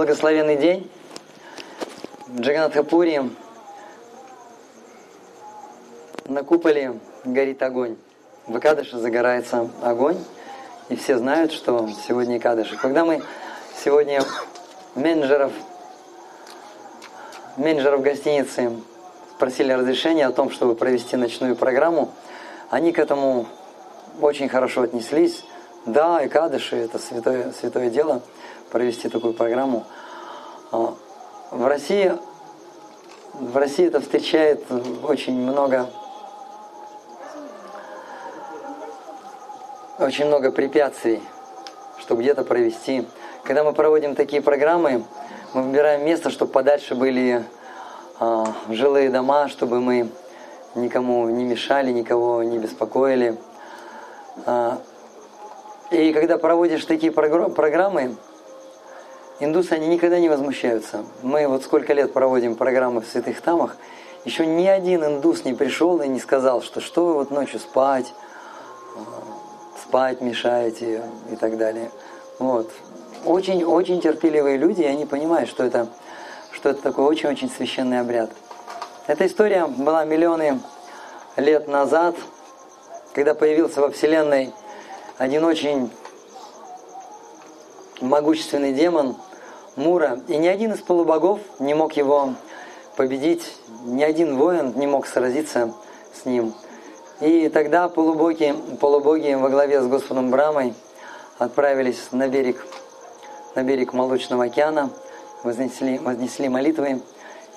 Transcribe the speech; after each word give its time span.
благословенный 0.00 0.56
день. 0.56 0.90
В 2.26 2.40
Джаганатхапуре 2.40 3.28
на 6.24 6.42
куполе 6.42 6.98
горит 7.26 7.62
огонь. 7.62 7.98
В 8.46 8.56
Икадыше 8.56 8.96
загорается 8.96 9.68
огонь. 9.82 10.16
И 10.88 10.96
все 10.96 11.18
знают, 11.18 11.52
что 11.52 11.86
сегодня 12.08 12.38
Икадыш. 12.38 12.70
когда 12.80 13.04
мы 13.04 13.22
сегодня 13.84 14.22
менеджеров, 14.94 15.52
менеджеров 17.58 18.00
гостиницы 18.00 18.72
просили 19.38 19.74
разрешения 19.74 20.26
о 20.26 20.32
том, 20.32 20.48
чтобы 20.50 20.76
провести 20.76 21.18
ночную 21.18 21.56
программу, 21.56 22.10
они 22.70 22.92
к 22.92 22.98
этому 22.98 23.44
очень 24.22 24.48
хорошо 24.48 24.80
отнеслись. 24.80 25.44
Да, 25.84 26.26
Икадыши– 26.26 26.76
это 26.86 26.98
святое, 26.98 27.52
святое 27.52 27.90
дело, 27.90 28.22
провести 28.70 29.08
такую 29.08 29.34
программу. 29.34 29.84
А, 30.72 30.94
в 31.50 31.66
России, 31.66 32.12
в 33.34 33.56
России 33.56 33.86
это 33.86 34.00
встречает 34.00 34.64
очень 35.02 35.34
много 35.34 35.88
очень 39.98 40.26
много 40.26 40.50
препятствий, 40.50 41.20
чтобы 41.98 42.22
где-то 42.22 42.42
провести. 42.42 43.06
Когда 43.44 43.64
мы 43.64 43.72
проводим 43.72 44.14
такие 44.14 44.40
программы, 44.40 45.04
мы 45.52 45.62
выбираем 45.62 46.04
место, 46.06 46.30
чтобы 46.30 46.52
подальше 46.52 46.94
были 46.94 47.44
э, 48.18 48.44
жилые 48.70 49.10
дома, 49.10 49.48
чтобы 49.48 49.80
мы 49.80 50.08
никому 50.74 51.28
не 51.28 51.44
мешали, 51.44 51.90
никого 51.90 52.42
не 52.42 52.58
беспокоили. 52.58 53.36
Э, 54.46 54.78
и 55.90 56.12
когда 56.12 56.38
проводишь 56.38 56.84
такие 56.86 57.12
программы, 57.12 58.16
индусы, 59.40 59.72
они 59.72 59.88
никогда 59.88 60.18
не 60.18 60.28
возмущаются. 60.28 61.04
Мы 61.22 61.48
вот 61.48 61.64
сколько 61.64 61.92
лет 61.92 62.12
проводим 62.12 62.54
программы 62.54 63.00
в 63.00 63.06
святых 63.06 63.40
тамах, 63.40 63.76
еще 64.24 64.46
ни 64.46 64.66
один 64.66 65.04
индус 65.04 65.44
не 65.44 65.54
пришел 65.54 66.00
и 66.00 66.08
не 66.08 66.20
сказал, 66.20 66.62
что 66.62 66.80
что 66.80 67.06
вы 67.06 67.14
вот 67.14 67.30
ночью 67.30 67.58
спать, 67.58 68.12
спать 69.82 70.20
мешаете 70.20 71.02
и 71.32 71.36
так 71.36 71.56
далее. 71.56 71.90
Вот. 72.38 72.70
Очень-очень 73.24 74.00
терпеливые 74.00 74.56
люди, 74.56 74.82
и 74.82 74.86
они 74.86 75.06
понимают, 75.06 75.48
что 75.48 75.64
это, 75.64 75.88
что 76.52 76.70
это 76.70 76.82
такой 76.82 77.04
очень-очень 77.06 77.50
священный 77.50 78.00
обряд. 78.00 78.30
Эта 79.06 79.26
история 79.26 79.66
была 79.66 80.04
миллионы 80.04 80.60
лет 81.36 81.66
назад, 81.66 82.14
когда 83.14 83.34
появился 83.34 83.80
во 83.80 83.90
Вселенной 83.90 84.52
один 85.18 85.44
очень 85.44 85.90
могущественный 88.00 88.72
демон 88.72 89.16
Мура, 89.80 90.20
и 90.28 90.36
ни 90.36 90.46
один 90.46 90.72
из 90.72 90.80
полубогов 90.80 91.40
не 91.58 91.74
мог 91.74 91.94
его 91.94 92.34
победить, 92.96 93.56
ни 93.84 94.02
один 94.02 94.36
воин 94.36 94.74
не 94.76 94.86
мог 94.86 95.06
сразиться 95.06 95.74
с 96.14 96.24
ним– 96.24 96.54
и 97.20 97.50
тогда 97.50 97.86
полубоги, 97.90 98.54
полубоги 98.80 99.34
во 99.34 99.50
главе 99.50 99.82
с 99.82 99.86
Господом 99.86 100.30
Брамой 100.30 100.72
отправились 101.36 102.08
на 102.12 102.28
берег, 102.28 102.66
на 103.54 103.62
берег 103.62 103.92
Молочного 103.92 104.44
океана, 104.44 104.88
вознесли, 105.44 105.98
вознесли 105.98 106.48
молитвы 106.48 107.02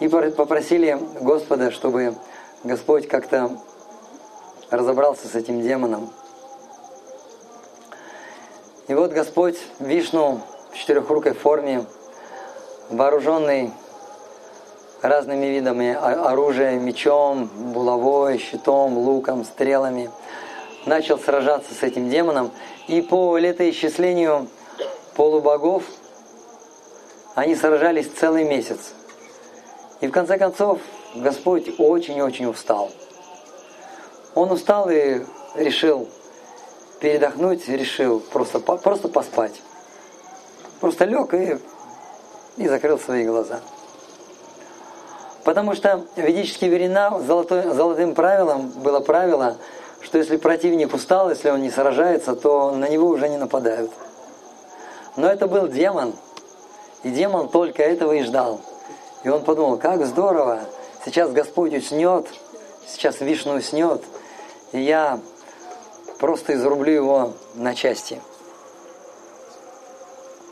и 0.01 0.09
попросили 0.09 0.99
Господа, 1.21 1.71
чтобы 1.71 2.13
Господь 2.65 3.07
как-то 3.07 3.57
разобрался 4.69 5.29
с 5.29 5.35
этим 5.35 5.61
демоном. 5.61 6.09
И 8.89 8.93
вот 8.93 9.13
Господь 9.13 9.57
Вишну 9.79 10.41
в 10.73 10.77
четырехрукой 10.77 11.31
форме, 11.31 11.85
вооруженный 12.89 13.71
разными 15.01 15.45
видами 15.47 15.93
оружия, 15.93 16.79
мечом, 16.79 17.49
булавой, 17.73 18.37
щитом, 18.37 18.97
луком, 18.97 19.43
стрелами. 19.43 20.09
Начал 20.85 21.19
сражаться 21.19 21.73
с 21.73 21.83
этим 21.83 22.09
демоном. 22.09 22.51
И 22.87 23.01
по 23.01 23.37
летоисчислению 23.37 24.47
полубогов 25.15 25.83
они 27.35 27.55
сражались 27.55 28.09
целый 28.09 28.43
месяц. 28.43 28.93
И 30.01 30.07
в 30.07 30.11
конце 30.11 30.37
концов 30.37 30.79
Господь 31.15 31.79
очень-очень 31.79 32.45
устал. 32.45 32.91
Он 34.35 34.51
устал 34.51 34.89
и 34.89 35.21
решил 35.55 36.09
передохнуть, 36.99 37.67
решил 37.67 38.19
просто, 38.19 38.59
просто 38.59 39.07
поспать. 39.09 39.61
Просто 40.79 41.05
лег 41.05 41.33
и, 41.33 41.57
и 42.57 42.67
закрыл 42.67 42.99
свои 42.99 43.25
глаза. 43.25 43.61
Потому 45.43 45.75
что 45.75 46.05
ведические 46.15 46.71
времена 46.71 47.19
золотой, 47.19 47.63
золотым 47.73 48.15
правилом 48.15 48.69
было 48.69 49.01
правило, 49.01 49.57
что 50.01 50.17
если 50.17 50.37
противник 50.37 50.93
устал, 50.93 51.29
если 51.29 51.49
он 51.49 51.61
не 51.61 51.69
сражается, 51.69 52.35
то 52.35 52.71
на 52.71 52.87
него 52.87 53.07
уже 53.07 53.27
не 53.27 53.37
нападают. 53.37 53.91
Но 55.15 55.27
это 55.27 55.47
был 55.47 55.67
демон, 55.67 56.13
и 57.03 57.09
демон 57.09 57.49
только 57.49 57.83
этого 57.83 58.13
и 58.13 58.23
ждал. 58.23 58.61
И 59.23 59.29
он 59.29 59.43
подумал, 59.43 59.77
как 59.77 60.05
здорово, 60.05 60.61
сейчас 61.05 61.31
Господь 61.31 61.73
уснет, 61.73 62.27
сейчас 62.87 63.21
Вишну 63.21 63.55
уснет, 63.55 64.01
и 64.71 64.81
я 64.81 65.19
просто 66.19 66.53
изрублю 66.53 66.93
его 66.93 67.33
на 67.55 67.75
части. 67.75 68.21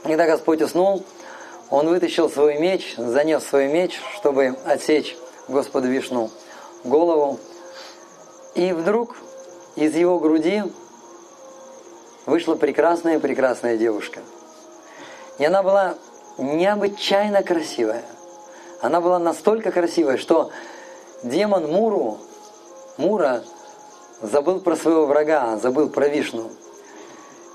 Когда 0.03 0.25
Господь 0.25 0.62
уснул, 0.62 1.03
он 1.72 1.88
вытащил 1.88 2.30
свой 2.30 2.59
меч, 2.59 2.96
занес 2.98 3.44
свой 3.46 3.68
меч, 3.70 4.00
чтобы 4.18 4.58
отсечь 4.66 5.18
Господу 5.48 5.88
Вишну 5.88 6.30
голову. 6.84 7.40
И 8.56 8.74
вдруг 8.74 9.16
из 9.78 9.96
его 9.96 10.20
груди 10.20 10.64
вышла 12.26 12.56
прекрасная-прекрасная 12.56 13.78
девушка. 13.78 14.20
И 15.40 15.46
она 15.46 15.64
была 15.64 15.96
необычайно 16.38 17.42
красивая. 17.42 18.04
Она 18.81 19.00
была 19.00 19.18
настолько 19.18 19.72
красивая, 19.72 20.18
что 20.18 20.52
демон 21.24 21.72
Муру, 21.72 22.18
Мура 22.98 23.44
забыл 24.22 24.60
про 24.60 24.76
своего 24.76 25.06
врага, 25.06 25.58
забыл 25.58 25.90
про 25.90 26.10
Вишну. 26.10 26.52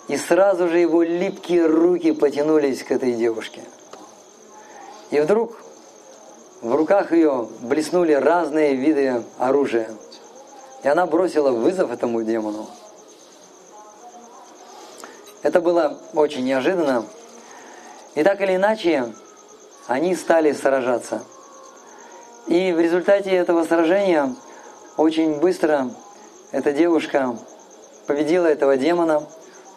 И 0.09 0.17
сразу 0.17 0.69
же 0.69 0.79
его 0.79 1.03
липкие 1.03 1.67
руки 1.67 2.13
потянулись 2.13 2.83
к 2.83 2.93
этой 2.93 3.13
девушке– 3.13 3.61
и 5.11 5.21
вдруг 5.21 5.57
в 6.63 6.75
руках 6.75 7.13
ее 7.13 7.49
блеснули 7.61 8.13
разные 8.13 8.75
виды 8.75 9.23
оружия. 9.39 9.91
И 10.83 10.89
она 10.89 11.07
бросила 11.07 11.51
вызов 11.51 11.91
этому 11.91 12.23
демону. 12.23 12.69
Это 15.43 15.61
было 15.61 15.99
очень 16.15 16.45
неожиданно. 16.45 17.05
И 18.15 18.25
так 18.25 18.41
или 18.41 18.57
иначе, 18.57 19.13
они 19.87 20.15
стали 20.17 20.53
сражаться. 20.53 21.23
И 22.47 22.73
в 22.73 22.81
результате 22.81 23.31
этого 23.31 23.65
сражения 23.65 24.35
очень 24.97 25.39
быстро 25.39 25.91
эта 26.53 26.73
девушка 26.73 27.37
победила 28.07 28.47
этого 28.47 28.77
демона, 28.77 29.23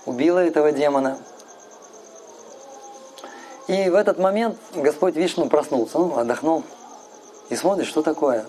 убила 0.06 0.40
этого 0.40 0.72
демона– 0.72 1.18
и 3.70 3.88
в 3.88 3.94
этот 3.94 4.18
момент 4.18 4.58
Господь 4.74 5.16
Вишну 5.16 5.48
проснулся, 5.48 6.00
он 6.00 6.18
отдохнул 6.18 6.64
и 7.50 7.56
смотрит, 7.56 7.86
что 7.86 8.02
такое. 8.02 8.46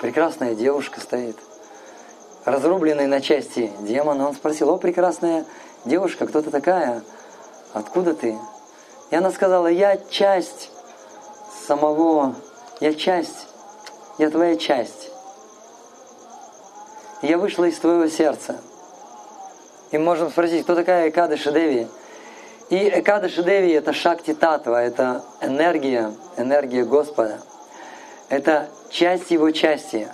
Прекрасная 0.00 0.54
девушка 0.54 1.00
стоит, 1.00 1.36
разрубленный 2.46 3.06
на 3.06 3.20
части 3.20 3.70
демон. 3.80 4.22
Он 4.22 4.34
спросил, 4.34 4.70
о, 4.70 4.78
прекрасная 4.78 5.44
девушка, 5.84 6.26
кто 6.26 6.40
ты 6.40 6.50
такая? 6.50 7.02
Откуда 7.74 8.14
ты? 8.14 8.38
И 9.10 9.16
она 9.16 9.30
сказала, 9.30 9.66
я 9.66 9.98
часть 9.98 10.70
самого, 11.66 12.34
я 12.80 12.94
часть, 12.94 13.48
я 14.16 14.30
твоя 14.30 14.56
часть. 14.56 15.10
я 17.20 17.36
вышла 17.36 17.64
из 17.64 17.78
твоего 17.78 18.08
сердца. 18.08 18.56
И 19.90 19.98
можем 19.98 20.30
спросить, 20.30 20.64
кто 20.64 20.74
такая 20.74 21.10
Кады 21.10 21.36
Шедеви? 21.36 21.86
И 22.70 22.88
Экадаши 22.88 23.42
Деви– 23.42 23.72
это 23.72 23.92
Шакти 23.92 24.32
Татва, 24.32 24.82
это 24.82 25.22
энергия, 25.42 26.12
энергия 26.36 26.84
Господа. 26.84 27.40
Это 28.30 28.68
часть 28.90 29.30
Его 29.30 29.50
части. 29.50 30.08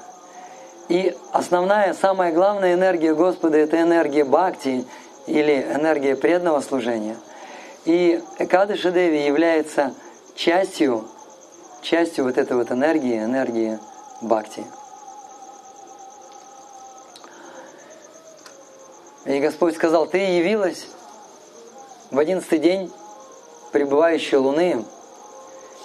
И 0.88 1.16
основная, 1.32 1.94
самая 1.94 2.32
главная 2.32 2.74
энергия 2.74 3.14
Господа– 3.14 3.56
это 3.58 3.80
энергия 3.80 4.24
Бхакти 4.24 4.84
или 5.26 5.62
энергия 5.72 6.16
преданного 6.16 6.60
служения. 6.60 7.16
И 7.84 8.20
Экадаши 8.38 8.90
Деви 8.90 9.24
является 9.24 9.94
частью, 10.34 11.06
частью 11.82 12.24
вот 12.24 12.36
этой 12.36 12.56
вот 12.56 12.72
энергии, 12.72 13.22
энергии 13.22 13.78
Бхакти. 14.22 14.64
И 19.24 19.38
Господь 19.38 19.76
сказал, 19.76 20.06
ты 20.06 20.18
явилась 20.18 20.88
в 22.10 22.18
одиннадцатый 22.18 22.58
день 22.58 22.92
пребывающей 23.72 24.36
Луны 24.36 24.84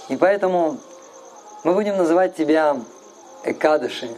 И 0.09 0.17
поэтому 0.17 0.77
мы 1.63 1.73
будем 1.73 1.97
называть 1.97 2.35
тебя 2.35 2.77
Экадыши. 3.43 4.09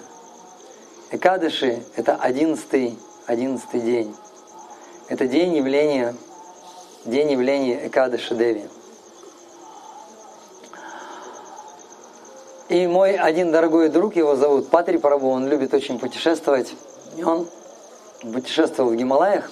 Экадыши– 1.11 1.83
это 1.95 2.15
одиннадцатый, 2.15 2.97
одиннадцатый 3.25 3.81
день. 3.81 4.15
Это 5.09 5.27
день 5.27 5.55
явления, 5.55 6.15
день 7.05 7.31
явления 7.31 7.87
Экадыши 7.87 8.35
Деви. 8.35 8.69
И 12.69 12.85
мой 12.87 13.15
один 13.15 13.51
дорогой 13.51 13.87
друг, 13.87 14.17
его 14.17 14.35
зовут 14.35 14.69
Патри 14.69 14.97
Прабу, 14.97 15.29
он 15.29 15.47
любит 15.47 15.73
очень 15.73 15.99
путешествовать. 15.99 16.73
И 17.15 17.23
он 17.23 17.47
путешествовал 18.21 18.91
в 18.91 18.95
Гималаях 18.95 19.49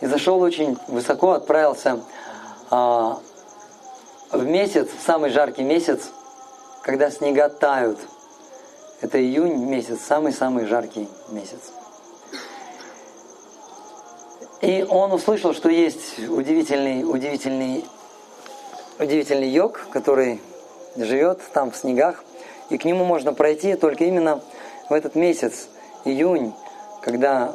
и 0.00 0.06
зашел 0.06 0.40
очень 0.40 0.78
высоко, 0.88 1.32
отправился 1.32 2.00
а, 2.70 3.18
в 4.30 4.44
месяц, 4.44 4.88
в 4.88 5.04
самый 5.04 5.30
жаркий 5.30 5.62
месяц, 5.62 6.10
когда 6.82 7.10
снега 7.10 7.48
тают. 7.48 7.98
Это 9.00 9.20
июнь 9.22 9.64
месяц, 9.64 10.00
самый-самый 10.00 10.66
жаркий 10.66 11.08
месяц. 11.28 11.72
И 14.62 14.86
он 14.88 15.12
услышал, 15.12 15.52
что 15.52 15.68
есть 15.68 16.18
удивительный, 16.28 17.04
удивительный, 17.04 17.84
удивительный 18.98 19.48
йог, 19.48 19.86
который 19.92 20.40
живет 20.96 21.40
там 21.52 21.70
в 21.70 21.76
снегах, 21.76 22.24
и 22.70 22.78
к 22.78 22.84
нему 22.84 23.04
можно 23.04 23.34
пройти 23.34 23.74
только 23.74 24.04
именно 24.04 24.40
в 24.88 24.92
этот 24.94 25.14
месяц, 25.14 25.68
июнь, 26.04 26.54
когда 27.02 27.54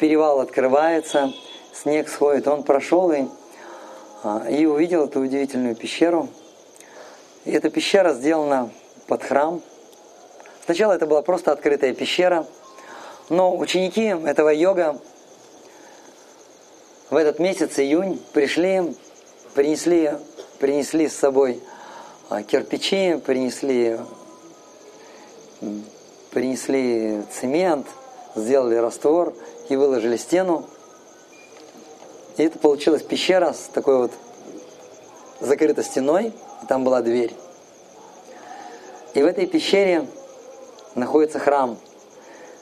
перевал 0.00 0.40
открывается, 0.40 1.32
снег 1.72 2.08
сходит. 2.08 2.48
Он 2.48 2.64
прошел 2.64 3.12
и, 3.12 3.26
а, 4.24 4.46
и 4.48 4.66
увидел 4.66 5.04
эту 5.04 5.20
удивительную 5.20 5.76
пещеру– 5.76 6.28
и 7.44 7.52
эта 7.52 7.70
пещера 7.70 8.12
сделана 8.12 8.70
под 9.06 9.22
храм. 9.22 9.62
Сначала 10.64 10.92
это 10.92 11.06
была 11.06 11.22
просто 11.22 11.52
открытая 11.52 11.94
пещера, 11.94 12.46
но 13.30 13.56
ученики 13.56 14.14
этого 14.24 14.50
йога 14.50 15.00
в 17.08 17.16
этот 17.16 17.38
месяц, 17.38 17.78
июнь, 17.78 18.22
пришли, 18.32 18.94
принесли, 19.54 20.12
принесли 20.58 21.08
с 21.08 21.16
собой 21.16 21.60
а, 22.28 22.42
кирпичи, 22.42 23.16
принесли, 23.24 23.98
принесли 26.30 27.22
цемент, 27.32 27.86
сделали 28.34 28.76
раствор 28.76 29.34
и 29.68 29.76
выложили 29.76 30.16
стену. 30.16 30.64
И 32.36 32.42
это 32.44 32.58
получилась 32.58 33.02
пещера 33.02 33.52
с 33.52 33.70
такой 33.72 33.96
вот 33.96 34.12
закрытой 35.40 35.84
стеной– 35.84 36.32
и 36.62 36.66
там 36.66 36.84
была 36.84 37.00
дверь. 37.00 37.34
И 39.14 39.22
в 39.22 39.26
этой 39.26 39.46
пещере 39.46 40.06
находится 40.94 41.38
храм. 41.38 41.78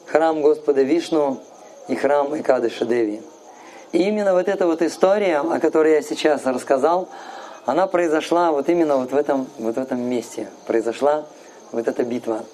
Храм 0.06 0.40
Господа 0.40 0.82
Вишну 0.82 1.40
и 1.88 1.94
храм 1.94 2.38
Икадыша 2.38 2.86
Деви. 2.86 3.22
И 3.92 4.02
именно 4.02 4.32
вот 4.34 4.48
эта 4.48 4.66
вот 4.66 4.82
история, 4.82 5.38
о 5.38 5.60
которой 5.60 5.92
я 5.94 6.02
сейчас 6.02 6.44
рассказал, 6.44 7.08
она 7.66 7.86
произошла 7.86 8.52
вот 8.52 8.68
именно 8.68 8.96
вот 8.96 9.12
в 9.12 9.16
этом, 9.16 9.46
вот 9.58 9.76
в 9.76 9.78
этом 9.78 10.00
месте. 10.00 10.48
Произошла 10.66 11.26
вот 11.72 11.86
эта 11.86 12.04
битва. 12.04 12.44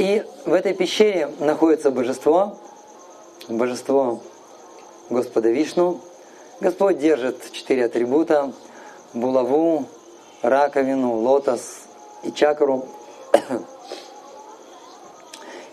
И 0.00 0.24
в 0.46 0.54
этой 0.54 0.72
пещере 0.72 1.28
находится 1.40 1.90
божество, 1.90 2.56
божество 3.50 4.22
Господа 5.10 5.50
Вишну, 5.50 6.00
Господь 6.58 6.98
держит 6.98 7.52
четыре 7.52 7.84
атрибута– 7.84 8.50
булаву, 9.12 9.84
раковину, 10.40 11.16
лотос 11.16 11.82
и 12.22 12.32
чакру. 12.32 12.86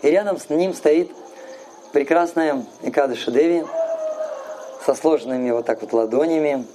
И 0.02 0.10
рядом 0.10 0.38
с 0.38 0.50
ним 0.50 0.74
стоит 0.74 1.10
прекрасная 1.92 2.66
Икадыша 2.82 3.30
Деви 3.30 3.64
со 4.84 4.94
сложенными 4.94 5.52
вот 5.52 5.64
так 5.64 5.80
вот 5.80 5.94
ладонями 5.94 6.66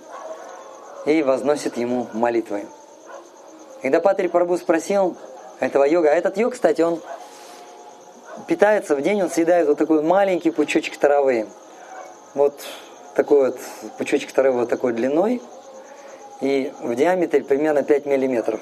и 1.05 1.21
возносит 1.21 1.77
ему 1.77 2.07
молитвы. 2.13 2.65
Когда 3.83 3.99
Патри 3.99 4.27
Прабу 4.27 4.57
спросил 4.57 5.15
этого 5.59 5.83
йога, 5.83 6.09
а 6.09 6.15
этот 6.15 6.35
йог, 6.37 6.53
кстати, 6.53 6.81
он 6.81 6.99
питается 8.47 8.95
в 8.95 9.01
день, 9.01 9.21
он 9.21 9.29
съедает 9.29 9.67
вот 9.67 9.77
такой 9.77 10.01
маленький 10.01 10.51
пучочек 10.51 10.97
травы. 10.97 11.47
Вот 12.33 12.59
такой 13.15 13.51
вот 13.51 13.59
пучочек 13.97 14.31
травы 14.31 14.61
вот 14.61 14.69
такой 14.69 14.93
длиной 14.93 15.41
и 16.41 16.73
в 16.81 16.95
диаметре 16.95 17.43
примерно 17.43 17.83
5 17.83 18.05
миллиметров. 18.05 18.59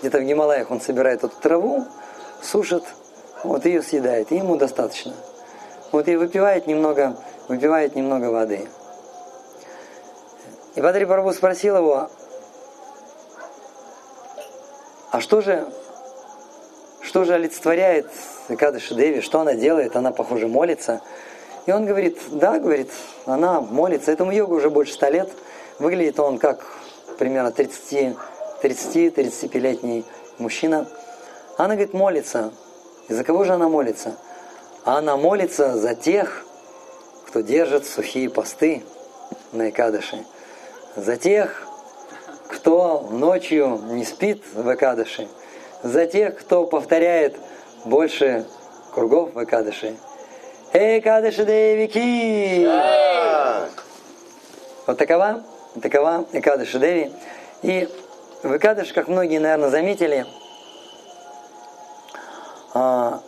Где-то 0.00 0.18
в 0.18 0.22
Гималаях 0.22 0.70
он 0.70 0.80
собирает 0.80 1.24
эту 1.24 1.34
траву, 1.36 1.84
сушит, 2.42 2.84
вот 3.42 3.64
ее 3.64 3.82
съедает, 3.82 4.30
и 4.30 4.36
ему 4.36 4.56
достаточно. 4.56 5.14
Вот 5.90 6.06
и 6.06 6.16
выпивает 6.16 6.66
немного, 6.66 7.16
выпивает 7.48 7.96
немного 7.96 8.26
воды. 8.26 8.68
И 10.76 10.80
Бадри 10.80 11.04
Барбу 11.04 11.32
спросил 11.32 11.76
его, 11.76 12.08
а 15.10 15.20
что 15.20 15.40
же, 15.40 15.66
что 17.00 17.24
же 17.24 17.34
олицетворяет 17.34 18.06
Кадыши 18.56 18.94
Деви, 18.94 19.20
что 19.20 19.40
она 19.40 19.54
делает, 19.54 19.96
она, 19.96 20.12
похоже, 20.12 20.48
молится– 20.48 21.00
и 21.68 21.70
он 21.70 21.84
говорит, 21.84 22.18
да, 22.30 22.58
говорит, 22.58 22.90
она 23.26 23.60
молится. 23.60 24.10
Этому 24.10 24.32
йогу 24.32 24.54
уже 24.54 24.70
больше 24.70 24.94
ста 24.94 25.10
лет. 25.10 25.30
Выглядит 25.78 26.18
он 26.18 26.38
как 26.38 26.64
примерно 27.18 27.48
30-35-летний 27.48 30.06
мужчина. 30.38 30.88
Она, 31.58 31.74
говорит, 31.74 31.92
молится. 31.92 32.54
И 33.08 33.12
за 33.12 33.22
кого 33.22 33.44
же 33.44 33.52
она 33.52 33.68
молится? 33.68 34.16
А 34.86 34.96
она 34.96 35.18
молится 35.18 35.76
за 35.76 35.94
тех, 35.94 36.46
кто 37.26 37.42
держит 37.42 37.84
сухие 37.84 38.30
посты 38.30 38.82
на 39.52 39.68
Экадыше. 39.68 40.24
За 40.96 41.18
тех, 41.18 41.68
кто 42.48 43.08
ночью 43.10 43.78
не 43.90 44.06
спит 44.06 44.42
в 44.54 44.72
Экадыше. 44.72 45.28
За 45.82 46.06
тех, 46.06 46.38
кто 46.38 46.64
повторяет 46.64 47.36
больше 47.84 48.46
кругов 48.92 49.34
в 49.34 49.44
Экадыше. 49.44 49.96
Экадыш 50.72 51.36
Девики. 51.36 52.66
Вот 54.86 54.98
такова, 54.98 55.42
такова 55.80 56.26
Экадыш 56.32 56.72
Деви. 56.72 57.12
И 57.62 57.88
в 58.42 58.56
Экадыш, 58.56 58.92
как 58.92 59.08
многие, 59.08 59.38
наверное, 59.38 59.70
заметили, 59.70 60.26
а, 62.74 63.20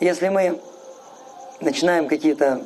если 0.00 0.28
мы 0.28 0.60
начинаем 1.60 2.08
какие-то, 2.08 2.62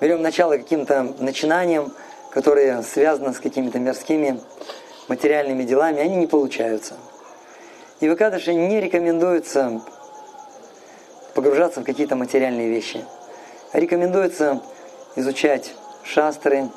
берем 0.00 0.22
начало 0.22 0.56
каким-то 0.56 1.14
начинанием, 1.18 1.92
которые 2.30 2.82
связаны 2.82 3.32
с 3.34 3.38
какими-то 3.38 3.78
мирскими 3.78 4.40
материальными 5.08 5.64
делами, 5.64 6.00
они 6.00 6.16
не 6.16 6.26
получаются. 6.26 6.94
И 8.00 8.08
в 8.08 8.14
Экадыше 8.14 8.54
не 8.54 8.80
рекомендуется 8.80 9.80
погружаться 11.34 11.80
в 11.80 11.84
какие-то 11.84 12.14
материальные 12.14 12.68
вещи. 12.68 13.04
Рекомендуется 13.72 14.60
изучать 15.16 15.72
шастры, 16.04 16.68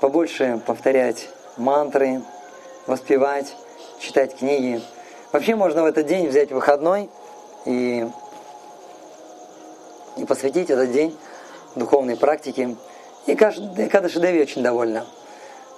побольше 0.00 0.60
повторять 0.66 1.28
мантры, 1.56 2.22
воспевать, 2.86 3.54
читать 3.98 4.36
книги. 4.36 4.82
Вообще 5.32 5.54
можно 5.54 5.82
в 5.82 5.86
этот 5.86 6.06
день 6.06 6.28
взять 6.28 6.52
выходной 6.52 7.08
и, 7.64 8.06
и 10.16 10.24
посвятить 10.26 10.68
этот 10.68 10.92
день 10.92 11.16
духовной 11.74 12.16
практике. 12.16 12.76
И 13.26 13.34
Кадыши 13.34 14.20
Деви 14.20 14.42
очень 14.42 14.62
довольна. 14.62 15.06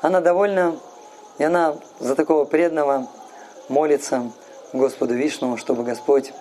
Она 0.00 0.21
довольна, 0.21 0.76
и 1.38 1.44
она 1.44 1.76
за 2.00 2.16
такого 2.16 2.44
преданного 2.44 3.06
молится 3.72 4.30
Господу 4.72 5.14
Вишну, 5.14 5.56
чтобы 5.56 5.82
Господь 5.82 6.32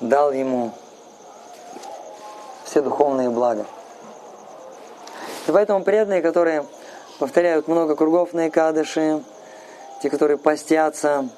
дал 0.00 0.32
ему 0.32 0.72
все 2.64 2.80
духовные 2.80 3.28
блага. 3.28 3.66
И 5.48 5.52
поэтому 5.52 5.84
преданные, 5.84 6.22
которые 6.22 6.64
повторяют 7.18 7.68
много 7.68 7.96
кругов 7.96 8.32
на 8.32 8.48
Икадыши, 8.48 9.22
те, 10.00 10.10
которые 10.10 10.38
постятся, 10.38 11.28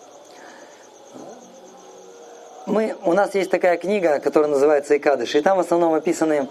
мы, 2.67 2.97
у 3.05 3.13
нас 3.13 3.35
есть 3.35 3.51
такая 3.51 3.79
книга, 3.79 4.19
которая 4.21 4.51
называется 4.51 4.97
Икадыши, 4.97 5.39
и 5.39 5.41
там 5.41 5.57
в 5.57 5.61
основном 5.61 5.95
описаны, 5.95 6.49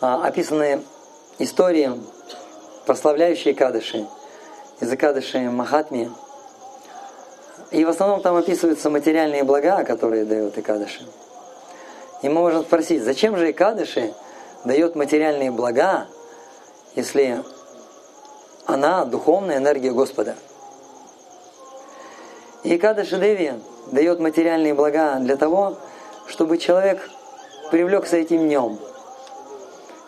а, 0.00 0.26
описаны 0.26 0.82
истории, 1.38 1.92
прославляющие 2.86 3.54
Икадыши, 3.54 4.06
из 4.80 4.92
Икадыши 4.92 5.38
Махатми. 5.38 6.10
И 7.74 7.84
в 7.84 7.88
основном 7.88 8.20
там 8.20 8.36
описываются 8.36 8.88
материальные 8.88 9.42
блага, 9.42 9.82
которые 9.82 10.24
дают 10.24 10.56
Икадыши. 10.56 11.02
И 12.22 12.28
мы 12.28 12.40
можем 12.40 12.62
спросить, 12.62 13.02
зачем 13.02 13.36
же 13.36 13.50
Икадыши 13.50 14.14
дает 14.64 14.94
материальные 14.94 15.50
блага, 15.50 16.06
если 16.94 17.42
она 18.64 19.04
духовная 19.04 19.56
энергия 19.56 19.90
Господа. 19.90 20.36
И 22.62 22.78
Кадаши 22.78 23.18
Деви 23.18 23.54
дает 23.90 24.20
материальные 24.20 24.72
блага 24.72 25.16
для 25.18 25.36
того, 25.36 25.76
чтобы 26.28 26.58
человек 26.58 27.00
привлекся 27.72 28.16
этим 28.18 28.42
днем. 28.46 28.78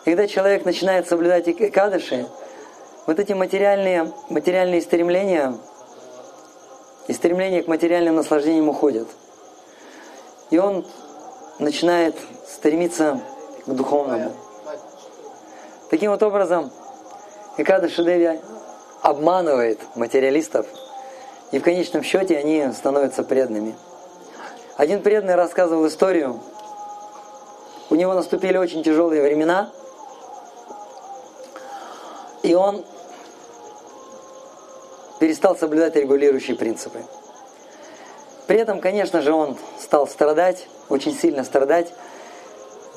Когда 0.05 0.25
человек 0.25 0.63
начинает 0.63 1.09
соблюдать 1.09 1.53
Кадыши, 1.73 2.27
вот 3.07 3.19
эти 3.19 3.33
материальные, 3.33 4.13
материальные 4.29 4.81
стремления 4.81 5.53
и 7.07 7.13
стремления 7.13 7.63
к 7.63 7.67
материальным 7.67 8.15
наслаждениям 8.15 8.69
уходят. 8.69 9.07
И 10.49 10.57
он 10.57 10.85
начинает 11.59 12.15
стремиться 12.47 13.21
к 13.65 13.71
духовному. 13.71 14.33
Таким 15.89 16.11
вот 16.11 16.21
образом, 16.21 16.71
Икада 17.57 17.89
Шидеви 17.89 18.39
обманывает 19.01 19.79
материалистов, 19.95 20.67
и 21.51 21.59
в 21.59 21.63
конечном 21.63 22.03
счете 22.03 22.37
они 22.37 22.71
становятся 22.73 23.23
преданными. 23.23 23.75
Один 24.75 25.01
преданный 25.01 25.35
рассказывал 25.35 25.87
историю. 25.87 26.39
У 27.89 27.95
него 27.95 28.13
наступили 28.13 28.57
очень 28.57 28.83
тяжелые 28.83 29.23
времена, 29.23 29.71
и 32.43 32.53
он 32.53 32.83
перестал 35.19 35.57
соблюдать 35.57 35.95
регулирующие 35.95 36.55
принципы. 36.55 36.99
При 38.47 38.57
этом, 38.57 38.79
конечно 38.79 39.21
же, 39.21 39.33
он 39.33 39.57
стал 39.79 40.07
страдать, 40.07 40.67
очень 40.89 41.13
сильно 41.13 41.43
страдать, 41.43 41.93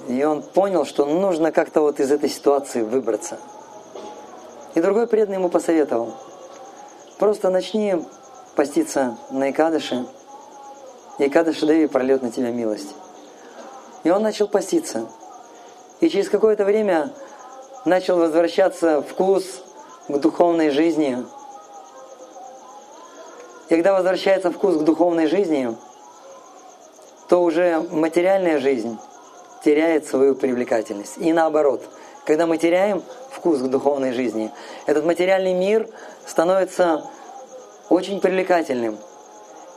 и 0.08 0.22
он 0.24 0.42
понял, 0.42 0.84
что 0.84 1.06
нужно 1.06 1.52
как-то 1.52 1.80
вот 1.80 2.00
из 2.00 2.10
этой 2.12 2.28
ситуации 2.28 2.82
выбраться. 2.82 3.38
И 4.74 4.80
другой 4.80 5.06
преданный 5.06 5.38
ему 5.38 5.48
посоветовал, 5.48 6.14
просто 7.18 7.50
начни 7.50 7.96
поститься 8.54 9.18
на 9.30 9.50
Икадыше, 9.50 10.06
и 11.18 11.26
Икадыш 11.26 11.60
Деви 11.60 11.86
прольет 11.86 12.22
на 12.22 12.30
тебя 12.30 12.50
милость. 12.50 12.94
И 14.04 14.10
он 14.10 14.22
начал 14.22 14.48
поститься. 14.48 15.08
И 16.00 16.08
через 16.08 16.30
какое-то 16.30 16.64
время 16.64 17.12
начал 17.84 18.16
возвращаться 18.16 19.02
вкус 19.02 19.62
к 20.08 20.16
духовной 20.16 20.70
жизни, 20.70 21.18
когда 23.70 23.92
возвращается 23.92 24.50
вкус 24.50 24.78
к 24.78 24.80
духовной 24.80 25.28
жизни, 25.28 25.76
то 27.28 27.40
уже 27.40 27.80
материальная 27.92 28.58
жизнь 28.58 28.98
теряет 29.64 30.08
свою 30.08 30.34
привлекательность. 30.34 31.18
И 31.18 31.32
наоборот, 31.32 31.80
когда 32.26 32.46
мы 32.46 32.58
теряем 32.58 33.00
вкус 33.30 33.60
к 33.60 33.68
духовной 33.68 34.12
жизни, 34.12 34.50
этот 34.86 35.04
материальный 35.04 35.54
мир 35.54 35.88
становится 36.26 37.04
очень 37.88 38.20
привлекательным. 38.20 38.98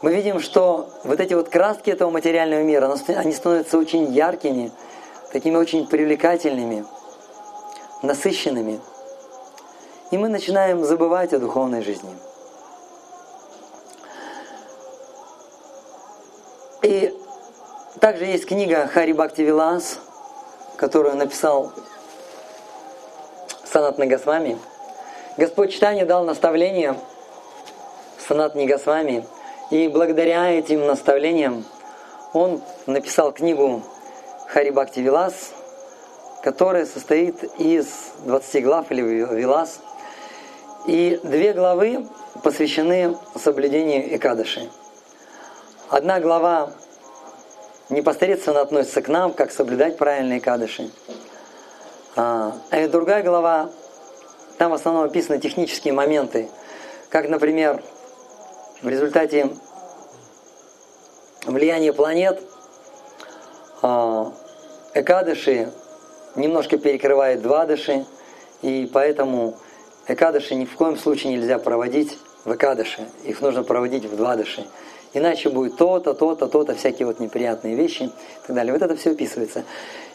Мы 0.01 0.15
видим, 0.15 0.39
что 0.39 0.89
вот 1.03 1.19
эти 1.19 1.35
вот 1.35 1.49
краски 1.49 1.91
этого 1.91 2.09
материального 2.09 2.63
мира, 2.63 2.91
они 3.09 3.31
становятся 3.31 3.77
очень 3.77 4.11
яркими, 4.11 4.71
такими 5.31 5.55
очень 5.55 5.85
привлекательными, 5.85 6.83
насыщенными. 8.01 8.79
И 10.09 10.17
мы 10.17 10.29
начинаем 10.29 10.83
забывать 10.83 11.31
о 11.33 11.37
духовной 11.37 11.83
жизни. 11.83 12.09
И 16.83 17.17
также 18.01 18.25
есть 18.25 18.45
книга 18.45 18.87
Хари 18.87 19.13
Бхакти 19.13 19.41
Вилас, 19.41 19.99
которую 20.75 21.15
написал 21.15 21.71
Санат 23.63 23.97
Нагасвами. 23.97 24.59
Господь 25.37 25.71
Читание 25.71 26.03
дал 26.03 26.25
наставление 26.25 26.97
Санат 28.27 28.55
Нагасвами, 28.55 29.25
и 29.71 29.87
благодаря 29.87 30.51
этим 30.51 30.85
наставлениям 30.85 31.63
он 32.33 32.61
написал 32.85 33.31
книгу 33.31 33.81
Хари 34.49 34.71
Бхакти 34.71 34.99
Вилас, 34.99 35.53
которая 36.43 36.85
состоит 36.85 37.45
из 37.59 37.87
20 38.25 38.61
глав 38.61 38.91
или 38.91 39.01
Вилас. 39.01 39.79
И 40.85 41.17
две 41.23 41.53
главы 41.53 42.05
посвящены 42.43 43.15
соблюдению 43.41 44.13
Экадыши– 44.17 44.69
Одна 45.93 46.19
глава 46.19 46.71
непосредственно 47.91 48.61
относится 48.61 49.03
к 49.03 49.09
нам, 49.09 49.31
как 49.31 49.51
соблюдать 49.51 49.95
правильные 49.95 50.41
кадыши. 50.41 50.89
А, 52.15 52.55
и 52.71 52.87
другая 52.87 53.21
глава, 53.21 53.69
там 54.57 54.71
в 54.71 54.73
основном 54.73 55.03
описаны 55.03 55.37
технические 55.37 55.93
моменты, 55.93 56.49
как, 57.09 57.29
например, 57.29 57.83
в 58.81 58.89
результате 58.89 59.51
влияния 61.45 61.93
планет 61.93 62.41
а, 63.83 64.33
Экадыши 64.95 65.71
немножко 66.35 66.79
перекрывает 66.79 67.43
двадыши, 67.43 68.03
и 68.63 68.89
поэтому 68.91 69.59
Экадыши 70.07 70.55
ни 70.55 70.65
в 70.65 70.75
коем 70.75 70.97
случае 70.97 71.33
нельзя 71.33 71.59
проводить 71.59 72.17
в 72.45 72.55
Экадыши, 72.55 73.07
их 73.25 73.41
нужно 73.41 73.61
проводить 73.61 74.05
в 74.05 74.15
двадыши 74.15 74.65
иначе 75.13 75.49
будет 75.49 75.77
то-то, 75.77 76.13
то-то, 76.13 76.47
то-то, 76.47 76.75
всякие 76.75 77.05
вот 77.05 77.19
неприятные 77.19 77.75
вещи 77.75 78.03
и 78.03 78.47
так 78.47 78.55
далее. 78.55 78.73
Вот 78.73 78.81
это 78.81 78.95
все 78.95 79.11
описывается. 79.11 79.63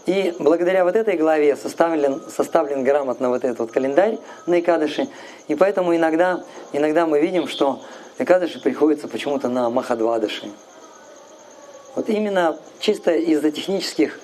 И 0.06 0.34
благодаря 0.38 0.84
вот 0.84 0.96
этой 0.96 1.16
главе 1.16 1.54
составлен, 1.56 2.22
составлен 2.34 2.82
грамотно 2.82 3.28
вот 3.28 3.44
этот 3.44 3.58
вот 3.58 3.72
календарь 3.72 4.18
на 4.46 4.58
Икадыши. 4.60 5.08
И 5.48 5.54
поэтому 5.54 5.94
иногда, 5.94 6.42
иногда 6.72 7.06
мы 7.06 7.20
видим, 7.20 7.46
что 7.46 7.82
Икадыши 8.18 8.60
приходится 8.60 9.06
почему-то 9.06 9.48
на 9.48 9.68
Махадвадыши. 9.70 10.50
Вот 11.94 12.08
именно 12.08 12.58
чисто 12.80 13.12
из-за 13.12 13.50
технических 13.50 14.18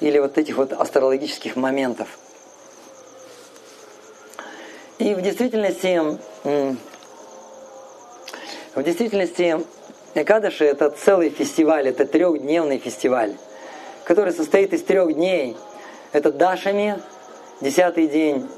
или 0.00 0.18
вот 0.18 0.38
этих 0.38 0.56
вот 0.56 0.72
астрологических 0.72 1.56
моментов. 1.56 2.18
И 4.98 5.14
в 5.14 5.20
действительности, 5.20 6.00
в 8.74 8.82
действительности 8.82 9.60
Экадыши– 10.14 10.64
это 10.66 10.90
целый 10.90 11.30
фестиваль, 11.30 11.88
это 11.88 12.06
трехдневный 12.06 12.78
фестиваль, 12.78 13.34
который 14.04 14.32
состоит 14.32 14.72
из 14.72 14.84
трех 14.84 15.12
дней. 15.12 15.56
Это 16.12 16.30
Дашами, 16.30 17.02
десятый 17.60 18.06
день, 18.06 18.48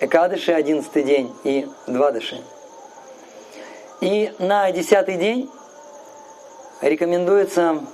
Экадыши, 0.00 0.52
одиннадцатый 0.52 1.02
день 1.02 1.34
и 1.44 1.68
Двадыши. 1.86 2.40
И 4.00 4.32
на 4.38 4.72
десятый 4.72 5.16
день 5.16 5.50
рекомендуется 6.80 7.84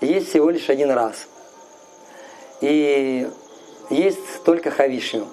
есть 0.00 0.28
всего 0.28 0.50
лишь 0.50 0.70
один 0.70 0.92
раз. 0.92 1.26
И 2.60 3.28
есть 3.90 4.44
только 4.44 4.70
хавишью. 4.70 5.26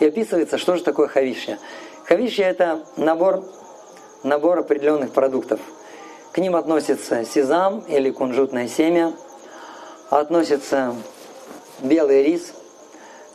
И 0.00 0.06
описывается, 0.06 0.58
что 0.58 0.76
же 0.76 0.84
такое 0.84 1.08
хавишья. 1.08 1.58
Хавишья– 2.04 2.44
это 2.50 2.84
набор, 2.98 3.42
набор 4.22 4.58
определенных 4.58 5.12
продуктов– 5.12 5.60
к 6.38 6.40
ним 6.40 6.54
относится 6.54 7.24
сезам 7.24 7.80
или 7.88 8.12
кунжутное 8.12 8.68
семя, 8.68 9.12
относится 10.08 10.94
белый 11.80 12.22
рис, 12.22 12.52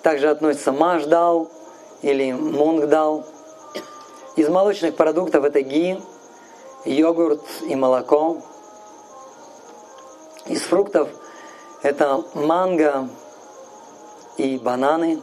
также 0.01 0.29
относится 0.29 0.71
маждал 0.71 1.51
или 2.01 2.31
мунгдал. 2.31 3.25
Из 4.37 4.47
молочных 4.47 4.95
продуктов 4.95 5.43
это 5.43 5.59
ги, 5.59 6.01
йогурт 6.85 7.43
и 7.67 7.75
молоко. 7.75 8.37
Из 10.45 10.61
фруктов 10.61 11.09
это 11.81 12.23
манго 12.35 13.09
и 14.37 14.57
бананы. 14.57 15.21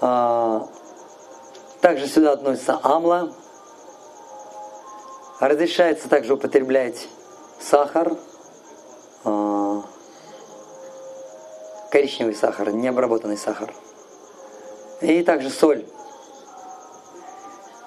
А, 0.00 0.66
также 1.80 2.08
сюда 2.08 2.32
относится 2.32 2.80
амла, 2.82 3.30
Разрешается 5.40 6.06
также 6.10 6.34
употреблять 6.34 7.08
сахар, 7.58 8.12
а, 9.24 9.82
коричневый 11.90 12.34
сахар, 12.34 12.70
необработанный 12.72 13.38
сахар. 13.38 13.72
И 15.00 15.22
также 15.22 15.48
соль. 15.48 15.86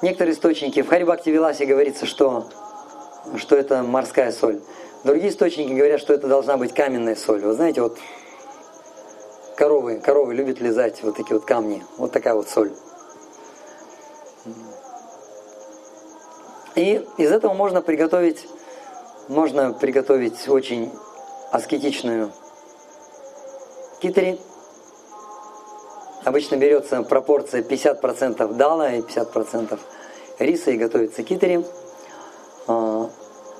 Некоторые 0.01 0.33
источники, 0.33 0.81
в 0.81 0.89
Харибакте 0.89 1.31
Виласе 1.31 1.67
говорится, 1.67 2.07
что, 2.07 2.47
что 3.37 3.55
это 3.55 3.83
морская 3.83 4.31
соль. 4.31 4.59
Другие 5.03 5.29
источники 5.29 5.71
говорят, 5.71 6.01
что 6.01 6.13
это 6.13 6.27
должна 6.27 6.57
быть 6.57 6.73
каменная 6.73 7.15
соль. 7.15 7.41
Вы 7.41 7.53
знаете, 7.53 7.83
вот 7.83 7.99
коровы, 9.55 9.99
коровы 9.99 10.33
любят 10.33 10.59
лизать 10.59 11.03
вот 11.03 11.17
такие 11.17 11.35
вот 11.35 11.45
камни. 11.45 11.85
Вот 11.97 12.11
такая 12.11 12.33
вот 12.33 12.49
соль. 12.49 12.71
И 16.75 17.05
из 17.17 17.31
этого 17.31 17.53
можно 17.53 17.81
приготовить, 17.81 18.47
можно 19.27 19.73
приготовить 19.73 20.47
очень 20.47 20.91
аскетичную 21.51 22.31
китри. 24.01 24.39
Обычно 26.23 26.55
берется 26.55 27.03
пропорция 27.03 27.61
50% 27.61 28.53
дала 28.55 28.91
и 28.91 29.01
50% 29.01 29.79
риса 30.39 30.71
и 30.71 30.77
готовится 30.77 31.23
китери. 31.23 31.63
А, 32.67 33.09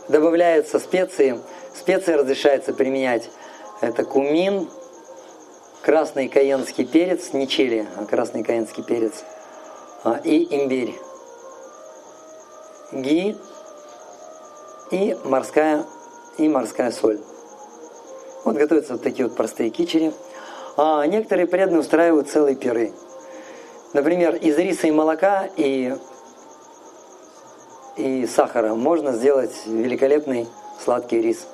добавляются 0.08 0.80
специи. 0.80 1.40
Специи 1.76 2.14
разрешается 2.14 2.74
применять. 2.74 3.30
Это 3.82 4.06
кумин, 4.06 4.70
красный 5.82 6.30
каенский 6.30 6.86
перец, 6.86 7.34
не 7.34 7.48
чили, 7.48 7.86
а 7.98 8.06
красный 8.06 8.44
каенский 8.44 8.84
перец 8.84 9.24
а, 10.04 10.20
и 10.24 10.48
имбирь. 10.56 10.96
Ги 12.94 13.36
и 14.92 15.18
морская, 15.24 15.84
и 16.38 16.48
морская 16.48 16.92
соль. 16.92 17.20
Вот 18.44 18.56
готовятся 18.56 18.94
вот 18.94 19.02
такие 19.02 19.28
вот 19.28 19.36
простые 19.36 19.72
кичери. 19.72 20.14
А 20.78 21.04
некоторые 21.08 21.48
преданные 21.48 21.80
устраивают 21.80 22.30
целые 22.30 22.56
пиры. 22.56 22.94
Например, 23.94 24.36
из 24.36 24.58
риса 24.58 24.88
и 24.88 24.92
молока 24.92 25.48
и, 25.56 25.96
и 27.98 28.28
сахара 28.28 28.76
можно 28.76 29.14
сделать 29.14 29.54
великолепный 29.66 30.48
сладкий 30.84 31.20
рис. 31.20 31.48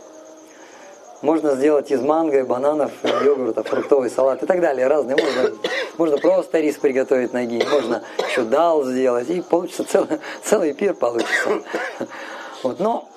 Можно 1.22 1.56
сделать 1.56 1.92
из 1.92 2.02
манго, 2.02 2.46
бананов, 2.46 2.92
йогурта, 3.04 3.64
фруктовый 3.64 4.10
салат 4.10 4.42
и 4.42 4.46
так 4.46 4.62
далее. 4.62 4.88
Разные. 4.88 5.18
Можно, 5.18 5.58
можно 5.98 6.18
просто 6.18 6.60
рис 6.60 6.78
приготовить 6.78 7.34
ноги, 7.34 7.62
можно 7.70 8.04
еще 8.30 8.44
дал 8.44 8.86
сделать. 8.86 9.30
И 9.30 9.42
получится 9.42 9.84
целый, 9.84 10.20
целый 10.44 10.74
пир 10.74 10.94
получится. 10.94 11.62
Вот. 12.64 12.80
Но 12.80 13.10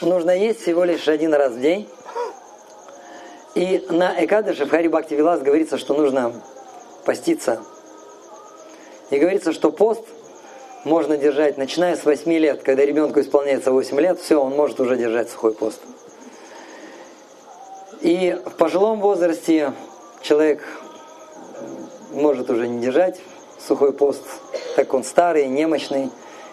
нужно 0.00 0.32
есть 0.32 0.62
всего 0.62 0.82
лишь 0.82 1.06
один 1.06 1.32
раз 1.32 1.52
в 1.52 1.60
день. 1.60 1.88
И 3.54 3.86
на 3.88 4.24
Экадыше 4.24 4.66
в 4.66 4.70
Хари 4.70 4.88
Бхакти 4.88 5.14
Вилас 5.14 5.40
говорится, 5.40 5.78
что 5.78 5.94
нужно 5.94 6.32
поститься. 7.04 7.62
И 9.10 9.18
говорится, 9.18 9.52
что 9.52 9.70
пост 9.70 10.02
можно 10.82 11.16
держать, 11.16 11.56
начиная 11.56 11.94
с 11.94 12.04
8 12.04 12.32
лет. 12.32 12.62
Когда 12.64 12.84
ребенку 12.84 13.20
исполняется 13.20 13.70
8 13.70 14.00
лет, 14.00 14.18
все, 14.18 14.42
он 14.42 14.56
может 14.56 14.80
уже 14.80 14.96
держать 14.96 15.30
сухой 15.30 15.52
пост. 15.52 15.80
И 18.04 18.38
в 18.44 18.50
пожилом 18.56 19.00
возрасте 19.00 19.72
человек 20.20 20.62
может 22.10 22.50
уже 22.50 22.68
не 22.68 22.78
держать 22.78 23.18
сухой 23.58 23.94
пост, 23.94 24.22
так 24.76 24.92
он 24.92 25.04
старый, 25.04 25.46
немощный. 25.48 26.10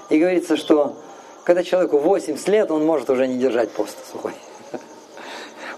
И 0.10 0.18
говорится, 0.18 0.56
что 0.56 0.96
когда 1.44 1.62
человеку 1.62 1.98
80 1.98 2.48
лет, 2.48 2.72
он 2.72 2.86
может 2.86 3.10
уже 3.10 3.28
не 3.28 3.38
держать 3.38 3.70
пост 3.72 3.98
сухой. 4.10 4.32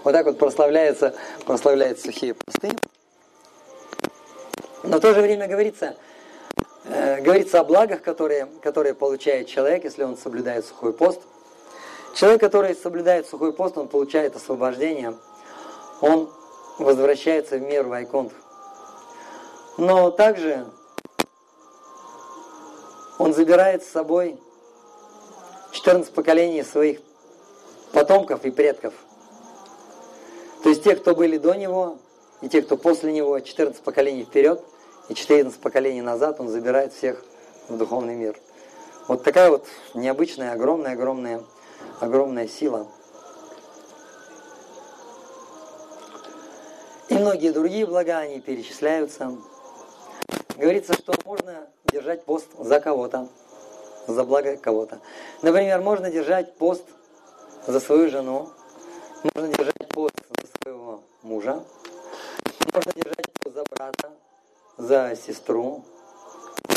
Вот 0.04 0.12
так 0.12 0.26
вот 0.26 0.38
прославляются, 0.38 1.12
прославляются 1.44 2.06
сухие 2.06 2.34
посты. 2.34 2.70
Но 4.84 4.98
в 4.98 5.00
то 5.00 5.12
же 5.12 5.22
время 5.22 5.48
говорится, 5.48 5.96
э, 6.84 7.20
говорится 7.20 7.58
о 7.58 7.64
благах, 7.64 8.00
которые, 8.00 8.46
которые 8.62 8.94
получает 8.94 9.48
человек, 9.48 9.82
если 9.82 10.04
он 10.04 10.16
соблюдает 10.16 10.64
сухой 10.64 10.92
пост. 10.92 11.20
Человек, 12.14 12.40
который 12.42 12.76
соблюдает 12.76 13.26
сухой 13.26 13.52
пост, 13.52 13.76
он 13.76 13.88
получает 13.88 14.36
освобождение, 14.36 15.14
он 16.04 16.30
возвращается 16.78 17.56
в 17.56 17.62
мир 17.62 17.86
Вайкунт. 17.86 18.32
Но 19.78 20.10
также 20.10 20.66
он 23.18 23.32
забирает 23.32 23.82
с 23.82 23.88
собой 23.88 24.38
14 25.72 26.12
поколений 26.12 26.62
своих 26.62 27.00
потомков 27.92 28.44
и 28.44 28.50
предков– 28.50 28.94
то 30.64 30.70
есть 30.70 30.82
те, 30.82 30.96
кто 30.96 31.14
были 31.14 31.36
до 31.36 31.52
него, 31.52 31.98
и 32.40 32.48
те, 32.48 32.62
кто 32.62 32.78
после 32.78 33.12
него, 33.12 33.38
14 33.38 33.82
поколений 33.82 34.24
вперед 34.24 34.64
и 35.10 35.14
14 35.14 35.60
поколений 35.60 36.00
назад, 36.00 36.40
он 36.40 36.48
забирает 36.48 36.94
всех 36.94 37.22
в 37.68 37.76
духовный 37.76 38.14
мир. 38.14 38.34
Вот 39.06 39.22
такая 39.22 39.50
вот 39.50 39.66
необычная, 39.92 40.54
огромная, 40.54 40.92
огромная, 40.92 41.42
огромная 42.00 42.48
сила. 42.48 42.86
И 47.08 47.14
многие 47.14 47.50
другие 47.50 47.86
блага, 47.86 48.18
они 48.18 48.40
перечисляются. 48.40 49.36
Говорится, 50.56 50.94
что 50.94 51.12
можно 51.24 51.66
держать 51.92 52.24
пост 52.24 52.46
за 52.58 52.80
кого-то, 52.80 53.28
за 54.06 54.24
благо 54.24 54.56
кого-то. 54.56 55.00
Например, 55.42 55.80
можно 55.80 56.10
держать 56.10 56.54
пост 56.56 56.84
за 57.66 57.80
свою 57.80 58.08
жену, 58.08 58.48
можно 59.34 59.48
держать 59.48 59.88
пост 59.88 60.14
своего 60.62 61.02
мужа, 61.22 61.62
можно 62.72 62.92
держать 62.92 63.26
его 63.44 63.52
за 63.52 63.64
брата, 63.70 64.10
за 64.78 65.16
сестру, 65.16 65.84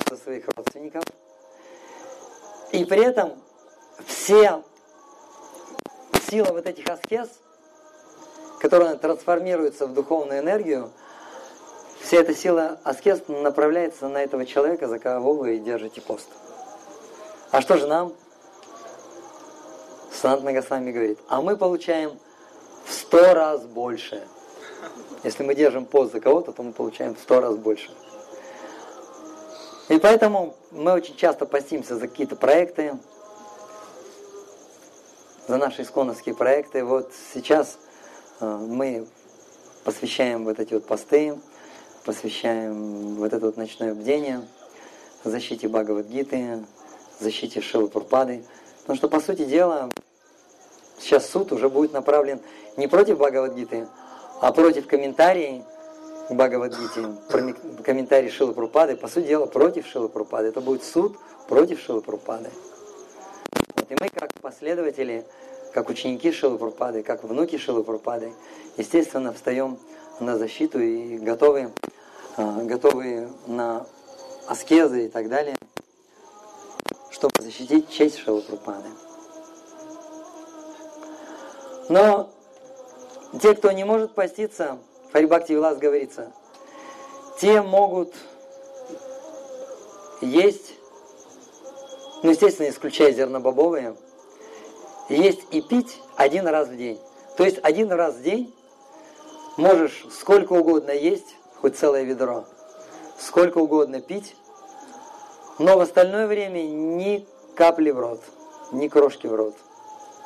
за 0.09 0.17
своих 0.17 0.47
родственников. 0.55 1.03
И 2.71 2.83
при 2.83 3.03
этом 3.03 3.41
все 4.05 4.61
сила 6.29 6.51
вот 6.51 6.65
этих 6.65 6.87
аскез, 6.89 7.29
которая 8.59 8.95
трансформируется 8.95 9.87
в 9.87 9.93
духовную 9.93 10.39
энергию, 10.39 10.91
вся 12.01 12.17
эта 12.17 12.33
сила 12.33 12.79
аскез 12.83 13.21
направляется 13.27 14.07
на 14.07 14.23
этого 14.23 14.45
человека, 14.45 14.87
за 14.87 14.99
кого 14.99 15.33
вы 15.33 15.57
держите 15.57 16.01
пост. 16.01 16.27
А 17.51 17.61
что 17.61 17.77
же 17.77 17.87
нам? 17.87 18.13
Санат 20.11 20.43
Нагасвами 20.43 20.91
говорит, 20.91 21.19
а 21.27 21.41
мы 21.41 21.57
получаем 21.57 22.17
в 22.85 22.91
сто 22.93 23.33
раз 23.33 23.61
больше. 23.63 24.27
Если 25.23 25.43
мы 25.43 25.53
держим 25.55 25.85
пост 25.85 26.13
за 26.13 26.19
кого-то, 26.19 26.51
то 26.51 26.63
мы 26.63 26.71
получаем 26.71 27.15
в 27.15 27.19
сто 27.19 27.39
раз 27.39 27.55
больше. 27.55 27.91
И 29.89 29.99
поэтому 29.99 30.55
мы 30.71 30.91
очень 30.91 31.15
часто 31.15 31.45
постимся 31.45 31.95
за 31.95 32.07
какие-то 32.07 32.35
проекты, 32.35 32.97
за 35.47 35.57
наши 35.57 35.83
исконовские 35.83 36.35
проекты. 36.35 36.83
Вот 36.83 37.11
сейчас 37.33 37.77
мы 38.39 39.07
посвящаем 39.83 40.45
вот 40.45 40.59
эти 40.59 40.73
вот 40.73 40.85
посты, 40.85 41.37
посвящаем 42.05 43.15
вот 43.15 43.33
это 43.33 43.45
вот 43.45 43.57
ночное 43.57 43.93
бдение, 43.93 44.45
защите 45.23 45.67
Бхагавадгиты, 45.67 46.65
защите 47.19 47.61
Шилы 47.61 47.87
Пурпады. 47.87 48.43
Потому 48.81 48.97
что, 48.97 49.09
по 49.09 49.19
сути 49.19 49.45
дела, 49.45 49.89
сейчас 50.99 51.29
суд 51.29 51.51
уже 51.51 51.69
будет 51.69 51.93
направлен 51.93 52.39
не 52.77 52.87
против 52.87 53.17
Бхагавадгиты, 53.17 53.87
а 54.39 54.51
против 54.51 54.87
комментариев 54.87 55.63
к 56.29 56.33
Бхагавадгите, 56.33 57.15
комментарий 57.83 58.29
Шилы 58.29 58.53
Прупады, 58.53 58.95
по 58.95 59.07
сути 59.07 59.27
дела, 59.27 59.45
против 59.45 59.87
Шилы 59.87 60.09
Прупады. 60.09 60.49
Это 60.49 60.61
будет 60.61 60.83
суд 60.83 61.17
против 61.47 61.79
Шилы 61.79 62.01
Прупады. 62.01 62.49
Вот, 63.75 63.85
и 63.89 63.95
мы, 63.99 64.09
как 64.09 64.33
последователи, 64.41 65.25
как 65.77 65.89
ученики 65.89 66.31
Шилы 66.31 66.57
Прупады, 66.57 67.03
как 67.03 67.23
внуки 67.23 67.55
Шилы 67.59 67.83
Прупады, 67.83 68.33
естественно, 68.77 69.31
встаем 69.31 69.77
на 70.19 70.35
защиту 70.35 70.79
и 70.79 71.19
готовы, 71.19 71.71
а, 72.35 72.63
готовы 72.63 73.29
на 73.45 73.85
аскезы 74.47 75.05
и 75.05 75.07
так 75.07 75.29
далее, 75.29 75.55
чтобы 77.11 77.31
защитить 77.41 77.91
честь 77.91 78.17
Шилы 78.17 78.41
Прупады. 78.41 78.89
Но 81.89 82.31
те, 83.39 83.53
кто 83.53 83.71
не 83.71 83.83
может 83.83 84.15
поститься, 84.15 84.79
Харибакти 85.13 85.51
Вилас 85.51 85.77
говорится, 85.77 86.31
те 87.39 87.61
могут 87.61 88.15
есть, 90.21 90.73
ну, 92.23 92.31
естественно, 92.31 92.67
исключая 92.67 93.11
зернобобовые, 93.11 93.95
есть 95.09 95.41
и 95.51 95.61
пить 95.61 96.01
один 96.15 96.47
раз 96.47 96.67
в 96.67 96.77
день. 96.77 96.99
То 97.35 97.43
есть 97.43 97.59
один 97.63 97.91
раз 97.91 98.15
в 98.15 98.23
день 98.23 98.53
можешь 99.57 100.05
сколько 100.11 100.53
угодно 100.53 100.91
есть, 100.91 101.35
хоть 101.61 101.77
целое 101.77 102.03
ведро, 102.03 102.45
сколько 103.19 103.59
угодно 103.59 104.01
пить, 104.01 104.35
но 105.59 105.77
в 105.77 105.81
остальное 105.81 106.27
время 106.27 106.61
ни 106.61 107.27
капли 107.55 107.91
в 107.91 107.99
рот, 107.99 108.21
ни 108.71 108.87
крошки 108.87 109.27
в 109.27 109.35
рот. 109.35 109.55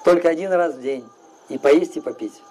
Только 0.04 0.30
один 0.30 0.52
раз 0.52 0.76
в 0.76 0.82
день. 0.82 1.08
И 1.50 1.58
поесть, 1.58 1.98
и 1.98 2.02
попить. 2.02 2.42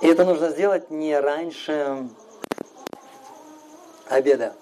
И 0.00 0.06
это 0.06 0.24
нужно 0.24 0.50
сделать 0.50 0.90
не 0.90 1.18
раньше 1.18 2.08
обеда. 4.08 4.54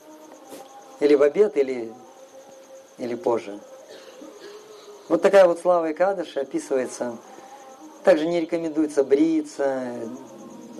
Или 1.00 1.14
в 1.14 1.22
обед, 1.22 1.56
или, 1.56 1.92
или 2.98 3.14
позже. 3.16 3.58
Вот 5.08 5.20
такая 5.20 5.46
вот 5.46 5.60
слава 5.60 5.90
и 5.90 5.94
кадыш 5.94 6.36
описывается. 6.36 7.16
Также 8.04 8.26
не 8.26 8.40
рекомендуется 8.40 9.04
бриться, 9.04 9.92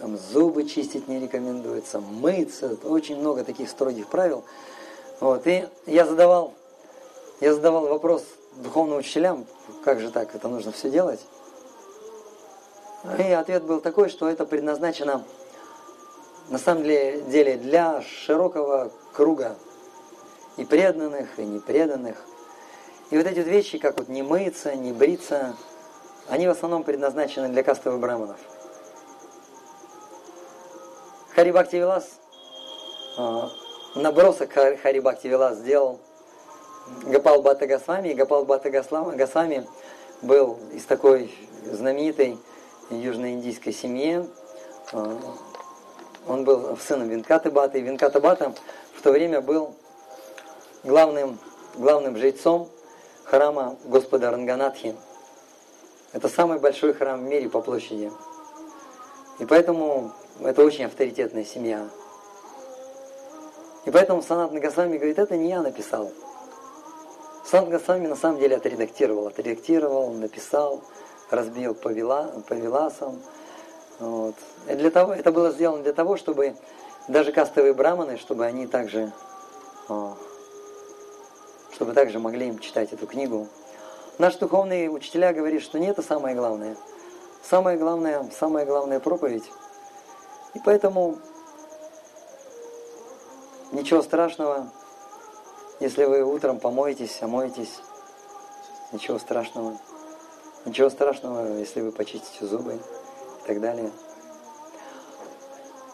там, 0.00 0.16
зубы 0.16 0.64
чистить 0.64 1.08
не 1.08 1.20
рекомендуется, 1.20 2.00
мыться. 2.00 2.76
Очень 2.84 3.18
много 3.18 3.44
таких 3.44 3.68
строгих 3.68 4.06
правил. 4.08 4.44
Вот. 5.20 5.46
И 5.46 5.66
я 5.86 6.06
задавал, 6.06 6.54
я 7.40 7.52
задавал 7.52 7.86
вопрос 7.86 8.24
духовным 8.56 8.98
учителям, 8.98 9.46
как 9.84 10.00
же 10.00 10.10
так, 10.10 10.34
это 10.34 10.48
нужно 10.48 10.72
все 10.72 10.90
делать. 10.90 11.20
И 13.18 13.22
ответ 13.22 13.64
был 13.64 13.80
такой, 13.80 14.08
что 14.08 14.28
это 14.28 14.46
предназначено 14.46 15.22
на 16.48 16.58
самом 16.58 16.82
деле 16.84 17.56
для 17.58 18.00
широкого 18.02 18.90
круга 19.12 19.56
и 20.56 20.64
преданных, 20.64 21.38
и 21.38 21.44
непреданных. 21.44 22.16
И 23.10 23.16
вот 23.16 23.26
эти 23.26 23.38
вот 23.38 23.48
вещи, 23.48 23.78
как 23.78 23.98
вот 23.98 24.08
не 24.08 24.22
мыться, 24.22 24.74
не 24.74 24.92
бриться, 24.92 25.54
они 26.28 26.46
в 26.46 26.50
основном 26.50 26.84
предназначены 26.84 27.48
для 27.48 27.62
кастовых 27.62 28.00
браманов. 28.00 28.38
Харибакти 31.34 31.76
Вилас, 31.76 32.18
а, 33.18 33.50
набросок 33.94 34.52
Харибакти 34.52 35.26
Вилас 35.26 35.58
сделал 35.58 36.00
Гапал 37.04 37.42
Бата 37.42 37.66
Госвами. 37.66 38.08
И 38.08 38.14
Гапал 38.14 38.44
Бата 38.44 38.70
Госвами 38.70 39.66
был 40.22 40.58
из 40.72 40.84
такой 40.84 41.34
знаменитой 41.64 42.38
южноиндийской 42.90 43.72
семьи. 43.72 44.24
А, 44.92 45.18
он 46.26 46.44
был 46.44 46.76
сыном 46.78 47.08
Винкаты 47.08 47.50
Бата. 47.50 47.78
И 47.78 47.82
Винката 47.82 48.20
Бата 48.20 48.54
в 48.94 49.02
то 49.02 49.12
время 49.12 49.40
был 49.40 49.74
главным, 50.84 51.38
главным 51.76 52.16
жрецом 52.16 52.68
храма 53.24 53.76
Господа 53.84 54.30
Ранганатхи. 54.30 54.94
Это 56.12 56.28
самый 56.28 56.58
большой 56.58 56.92
храм 56.92 57.18
в 57.18 57.22
мире 57.22 57.48
по 57.48 57.60
площади. 57.60 58.12
И 59.40 59.46
поэтому 59.46 60.12
это 60.40 60.64
очень 60.64 60.84
авторитетная 60.84 61.44
семья. 61.44 61.88
И 63.84 63.90
поэтому 63.90 64.22
Санат 64.22 64.52
Нагасвами 64.52 64.96
говорит, 64.96 65.18
это 65.18 65.36
не 65.36 65.48
я 65.48 65.60
написал. 65.60 66.10
Санат 67.44 67.68
Нагасвами 67.68 68.06
на 68.06 68.16
самом 68.16 68.38
деле 68.38 68.56
отредактировал. 68.56 69.26
Отредактировал, 69.26 70.12
написал, 70.12 70.82
разбил 71.30 71.74
по, 71.74 71.88
вила, 71.88 72.32
по 72.48 72.54
виласам. 72.54 73.20
Вот. 73.98 74.34
И 74.68 74.74
для 74.74 74.90
того, 74.90 75.12
это 75.12 75.32
было 75.32 75.50
сделано 75.50 75.82
для 75.82 75.92
того, 75.92 76.16
чтобы 76.16 76.54
даже 77.08 77.32
кастовые 77.32 77.74
браманы, 77.74 78.16
чтобы 78.16 78.46
они 78.46 78.66
также 78.66 79.12
чтобы 81.74 81.92
также 81.92 82.18
могли 82.18 82.48
им 82.48 82.58
читать 82.58 82.92
эту 82.92 83.06
книгу. 83.06 83.48
Наши 84.18 84.38
духовные 84.38 84.88
учителя 84.88 85.32
говорят, 85.32 85.60
что 85.62 85.78
не 85.78 85.88
это 85.88 86.02
самое 86.02 86.36
главное. 86.36 86.76
Самое 87.42 87.76
главное, 87.76 88.30
самая 88.38 88.64
главная 88.64 89.00
проповедь. 89.00 89.44
И 90.54 90.60
поэтому 90.64 91.18
ничего 93.72 94.02
страшного, 94.02 94.68
если 95.80 96.04
вы 96.04 96.22
утром 96.22 96.60
помоетесь, 96.60 97.20
омоетесь, 97.20 97.80
ничего 98.92 99.18
страшного. 99.18 99.76
Ничего 100.64 100.88
страшного, 100.88 101.58
если 101.58 101.82
вы 101.82 101.92
почистите 101.92 102.46
зубы 102.46 102.74
и 102.74 103.46
так 103.46 103.60
далее. 103.60 103.90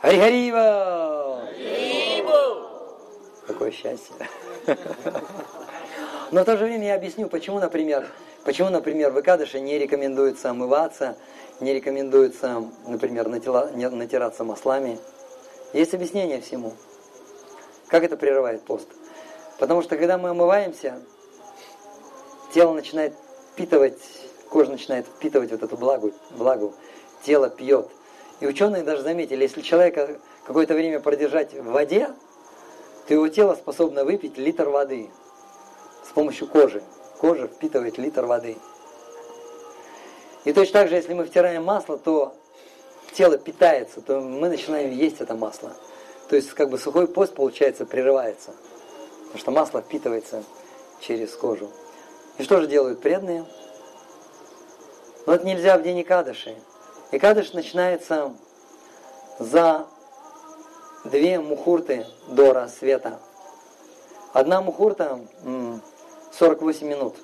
Хари-харива! 0.02 1.19
Какое 3.70 3.72
счастье! 3.72 4.14
Но 6.32 6.42
в 6.42 6.44
то 6.44 6.56
же 6.56 6.64
время 6.64 6.88
я 6.88 6.94
объясню, 6.94 7.28
почему, 7.28 7.60
например, 7.60 8.06
почему, 8.44 8.68
например, 8.70 9.12
в 9.12 9.20
Икадыше 9.20 9.60
не 9.60 9.78
рекомендуется 9.78 10.50
омываться, 10.50 11.16
не 11.60 11.72
рекомендуется, 11.74 12.64
например, 12.86 13.28
натираться 13.28 14.44
маслами. 14.44 14.98
Есть 15.72 15.94
объяснение 15.94 16.40
всему. 16.40 16.72
Как 17.88 18.02
это 18.02 18.16
прерывает 18.16 18.62
пост? 18.62 18.88
Потому 19.58 19.82
что 19.82 19.96
когда 19.96 20.18
мы 20.18 20.30
омываемся, 20.30 21.00
тело 22.52 22.72
начинает 22.72 23.14
впитывать, 23.52 24.00
кожа 24.48 24.70
начинает 24.72 25.06
впитывать 25.06 25.50
вот 25.52 25.62
эту 25.62 25.76
влагу, 25.76 26.12
влагу 26.30 26.74
тело 27.24 27.48
пьет. 27.48 27.88
И 28.40 28.46
ученые 28.46 28.82
даже 28.82 29.02
заметили, 29.02 29.42
если 29.42 29.60
человека 29.60 30.18
какое-то 30.46 30.74
время 30.74 31.00
продержать 31.00 31.52
в 31.52 31.70
воде, 31.70 32.10
то 33.10 33.14
его 33.14 33.26
тело 33.26 33.56
способно 33.56 34.04
выпить 34.04 34.38
литр 34.38 34.68
воды 34.68 35.10
с 36.08 36.12
помощью 36.12 36.46
кожи. 36.46 36.80
Кожа 37.18 37.48
впитывает 37.48 37.98
литр 37.98 38.24
воды. 38.24 38.56
И 40.44 40.52
точно 40.52 40.74
так 40.74 40.88
же, 40.90 40.94
если 40.94 41.12
мы 41.14 41.24
втираем 41.24 41.64
масло, 41.64 41.98
то 41.98 42.32
тело 43.12 43.36
питается, 43.36 44.00
то 44.00 44.20
мы 44.20 44.48
начинаем 44.48 44.92
есть 44.92 45.20
это 45.20 45.34
масло. 45.34 45.72
То 46.28 46.36
есть 46.36 46.52
как 46.52 46.70
бы 46.70 46.78
сухой 46.78 47.08
пост, 47.08 47.34
получается, 47.34 47.84
прерывается. 47.84 48.52
Потому 49.24 49.38
что 49.40 49.50
масло 49.50 49.82
впитывается 49.82 50.44
через 51.00 51.34
кожу. 51.34 51.68
И 52.38 52.44
что 52.44 52.60
же 52.60 52.68
делают 52.68 53.00
преданные? 53.00 53.44
Но 55.26 55.34
это 55.34 55.44
нельзя 55.44 55.76
в 55.78 55.82
день 55.82 56.00
Икадыши. 56.00 56.54
Икадыш 57.10 57.54
начинается 57.54 58.32
за 59.40 59.88
две 61.04 61.40
мухурты 61.40 62.06
до 62.28 62.52
рассвета. 62.52 63.18
Одна 64.32 64.60
мухурта 64.60 65.20
48 66.32 66.86
минут. 66.86 67.16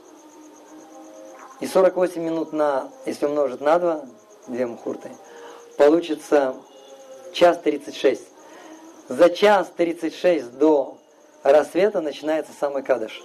И 1.61 1.67
48 1.67 2.23
минут 2.23 2.53
на, 2.53 2.91
если 3.07 3.27
умножить 3.27 3.61
на 3.61 3.79
2, 3.79 4.05
две 4.49 4.67
мухурты, 4.67 5.11
получится 5.79 6.55
час 7.33 7.59
36. 7.59 8.23
За 9.09 9.31
час 9.31 9.73
36 9.77 10.59
до 10.59 10.99
рассвета 11.43 12.01
начинается 12.01 12.53
самый 12.59 12.83
кадыш. 12.83 13.23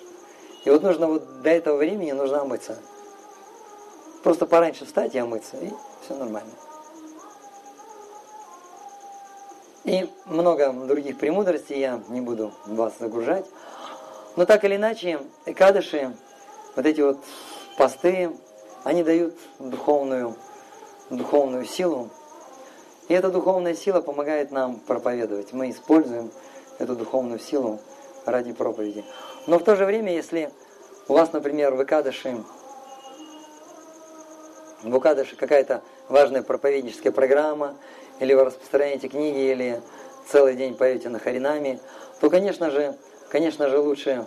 И 0.64 0.70
вот 0.70 0.84
нужно 0.84 1.08
вот 1.08 1.42
до 1.42 1.50
этого 1.50 1.78
времени 1.78 2.12
нужно 2.12 2.42
омыться. 2.42 2.78
Просто 4.24 4.46
пораньше 4.46 4.86
встать 4.86 5.16
и 5.16 5.20
омыться, 5.20 5.58
и 5.58 5.72
все 6.04 6.16
нормально. 6.16 6.52
И 9.84 10.08
много 10.26 10.72
других 10.72 11.18
премудростей 11.18 11.80
я 11.80 12.02
не 12.10 12.22
буду 12.22 12.54
вас 12.68 12.94
загружать. 13.00 13.46
Но 14.36 14.46
так 14.46 14.64
или 14.64 14.76
иначе, 14.76 15.20
экадыши, 15.46 16.16
вот 16.76 16.86
эти 16.86 17.02
вот 17.02 17.18
посты, 17.78 18.32
они 18.84 19.04
дают 19.04 19.36
духовную, 19.60 20.36
духовную 21.10 21.66
силу. 21.66 22.10
И 23.08 23.14
эта 23.14 23.30
духовная 23.30 23.74
сила 23.74 24.02
помогает 24.02 24.52
нам 24.52 24.80
проповедовать. 24.80 25.52
Мы 25.52 25.72
используем 25.72 26.32
эту 26.80 26.96
духовную 26.96 27.40
силу 27.40 27.80
ради 28.26 28.54
проповеди. 28.54 29.04
Но 29.48 29.58
в 29.58 29.64
то 29.64 29.76
же 29.76 29.86
время, 29.86 30.14
если 30.14 30.52
у 31.08 31.14
вас, 31.14 31.34
например, 31.34 31.74
в 31.74 31.84
Икадыше, 31.84 32.44
в 34.84 34.98
Икадыше 34.98 35.36
какая-то 35.36 35.82
важная 36.08 36.44
проповедническая 36.44 37.12
программа, 37.12 37.76
или 38.22 38.34
вы 38.34 38.46
распространяете 38.46 39.10
книги, 39.10 39.52
или 39.52 39.82
целый 40.28 40.56
день 40.56 40.76
поете 40.76 41.10
на 41.10 41.20
харинами, 41.20 41.82
то, 42.22 42.30
конечно 42.30 42.72
же, 42.72 42.98
Конечно 43.32 43.70
же, 43.70 43.80
лучше, 43.80 44.26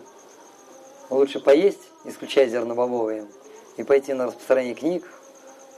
лучше 1.10 1.38
поесть, 1.38 1.90
исключая 2.04 2.48
зернобобовые, 2.48 3.26
и 3.76 3.82
пойти 3.82 4.14
на 4.14 4.24
распространение 4.24 4.74
книг, 4.74 5.06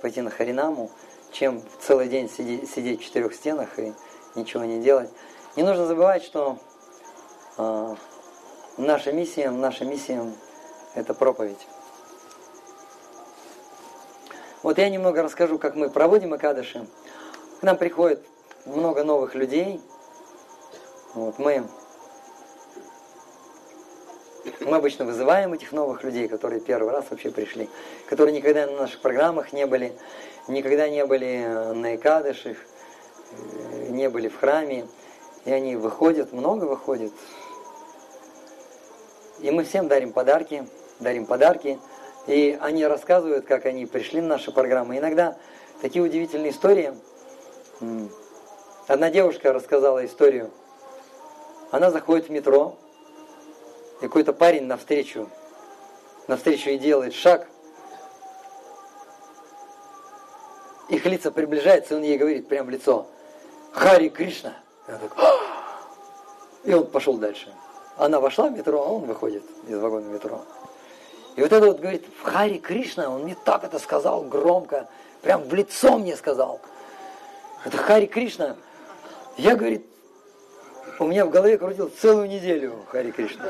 пойти 0.00 0.20
на 0.20 0.30
Харинаму, 0.30 0.92
чем 1.32 1.60
целый 1.80 2.06
день 2.06 2.30
сидеть, 2.30 2.70
сидеть 2.70 3.00
в 3.00 3.04
четырех 3.04 3.34
стенах 3.34 3.80
и 3.80 3.92
ничего 4.36 4.62
не 4.62 4.78
делать. 4.78 5.10
Не 5.56 5.64
нужно 5.64 5.86
забывать, 5.86 6.22
что 6.22 6.58
э, 7.58 7.94
наша 8.76 9.10
миссия, 9.10 9.50
наша 9.50 9.84
миссия– 9.84 10.24
это 10.94 11.12
проповедь. 11.12 11.66
Вот 14.62 14.78
я 14.78 14.88
немного 14.88 15.24
расскажу, 15.24 15.58
как 15.58 15.74
мы 15.74 15.90
проводим 15.90 16.32
Акадыши. 16.32 16.86
К 17.60 17.62
нам 17.62 17.76
приходит 17.76 18.22
много 18.66 19.02
новых 19.02 19.34
людей. 19.34 19.80
Вот, 21.14 21.38
мы 21.38 21.66
мы 24.60 24.76
обычно 24.76 25.04
вызываем 25.04 25.52
этих 25.52 25.72
новых 25.72 26.04
людей, 26.04 26.28
которые 26.28 26.60
первый 26.60 26.92
раз 26.92 27.06
вообще 27.10 27.30
пришли, 27.30 27.68
которые 28.08 28.34
никогда 28.34 28.66
на 28.66 28.72
наших 28.72 29.00
программах 29.00 29.52
не 29.52 29.66
были, 29.66 29.92
никогда 30.48 30.88
не 30.88 31.04
были 31.06 31.72
на 31.72 31.96
Экадышах, 31.96 32.56
э, 33.32 33.88
не 33.90 34.08
были 34.08 34.28
в 34.28 34.38
храме. 34.38 34.86
И 35.44 35.52
они 35.52 35.76
выходят, 35.76 36.32
много 36.32 36.64
выходят. 36.64 37.12
И 39.38 39.50
мы 39.50 39.64
всем 39.64 39.86
дарим 39.86 40.12
подарки, 40.12 40.66
дарим 40.98 41.26
подарки. 41.26 41.78
И 42.26 42.58
они 42.60 42.84
рассказывают, 42.84 43.46
как 43.46 43.66
они 43.66 43.86
пришли 43.86 44.20
на 44.20 44.28
наши 44.28 44.50
программы. 44.50 44.98
Иногда 44.98 45.36
такие 45.80 46.04
удивительные 46.04 46.50
истории. 46.50 46.92
Одна 48.86 49.10
девушка 49.10 49.52
рассказала 49.52 50.04
историю. 50.06 50.50
Она 51.70 51.90
заходит 51.90 52.28
в 52.28 52.30
метро, 52.30 52.76
и 54.00 54.04
какой-то 54.04 54.32
парень 54.32 54.64
навстречу, 54.64 55.28
навстречу 56.26 56.70
и 56.70 56.78
делает 56.78 57.12
шаг. 57.12 57.48
Их 60.88 61.04
лица 61.04 61.30
приближается, 61.30 61.94
и 61.94 61.96
он 61.96 62.02
ей 62.04 62.16
говорит 62.16 62.48
прямо 62.48 62.68
в 62.68 62.70
лицо, 62.70 63.06
Хари 63.72 64.08
Кришна. 64.08 64.54
И, 64.86 64.92
так, 64.92 65.16
и 66.64 66.72
он 66.72 66.86
пошел 66.86 67.14
дальше. 67.14 67.52
Она 67.96 68.20
вошла 68.20 68.48
в 68.48 68.52
метро, 68.52 68.82
а 68.82 68.86
он 68.86 69.02
выходит 69.02 69.42
из 69.66 69.78
вагона 69.78 70.06
метро. 70.06 70.42
И 71.34 71.42
вот 71.42 71.52
это 71.52 71.66
вот 71.66 71.80
говорит, 71.80 72.06
Хари 72.22 72.58
Кришна, 72.58 73.10
он 73.10 73.24
мне 73.24 73.36
так 73.44 73.64
это 73.64 73.78
сказал 73.78 74.22
громко, 74.22 74.88
прям 75.22 75.42
в 75.42 75.52
лицо 75.52 75.98
мне 75.98 76.16
сказал. 76.16 76.60
Это 77.66 77.78
Хари 77.78 78.06
Кришна. 78.06 78.54
Я, 79.36 79.56
говорит, 79.56 79.84
у 81.00 81.06
меня 81.06 81.26
в 81.26 81.30
голове 81.30 81.58
крутил 81.58 81.90
целую 81.90 82.28
неделю 82.28 82.86
Хари 82.92 83.10
Кришна. 83.10 83.44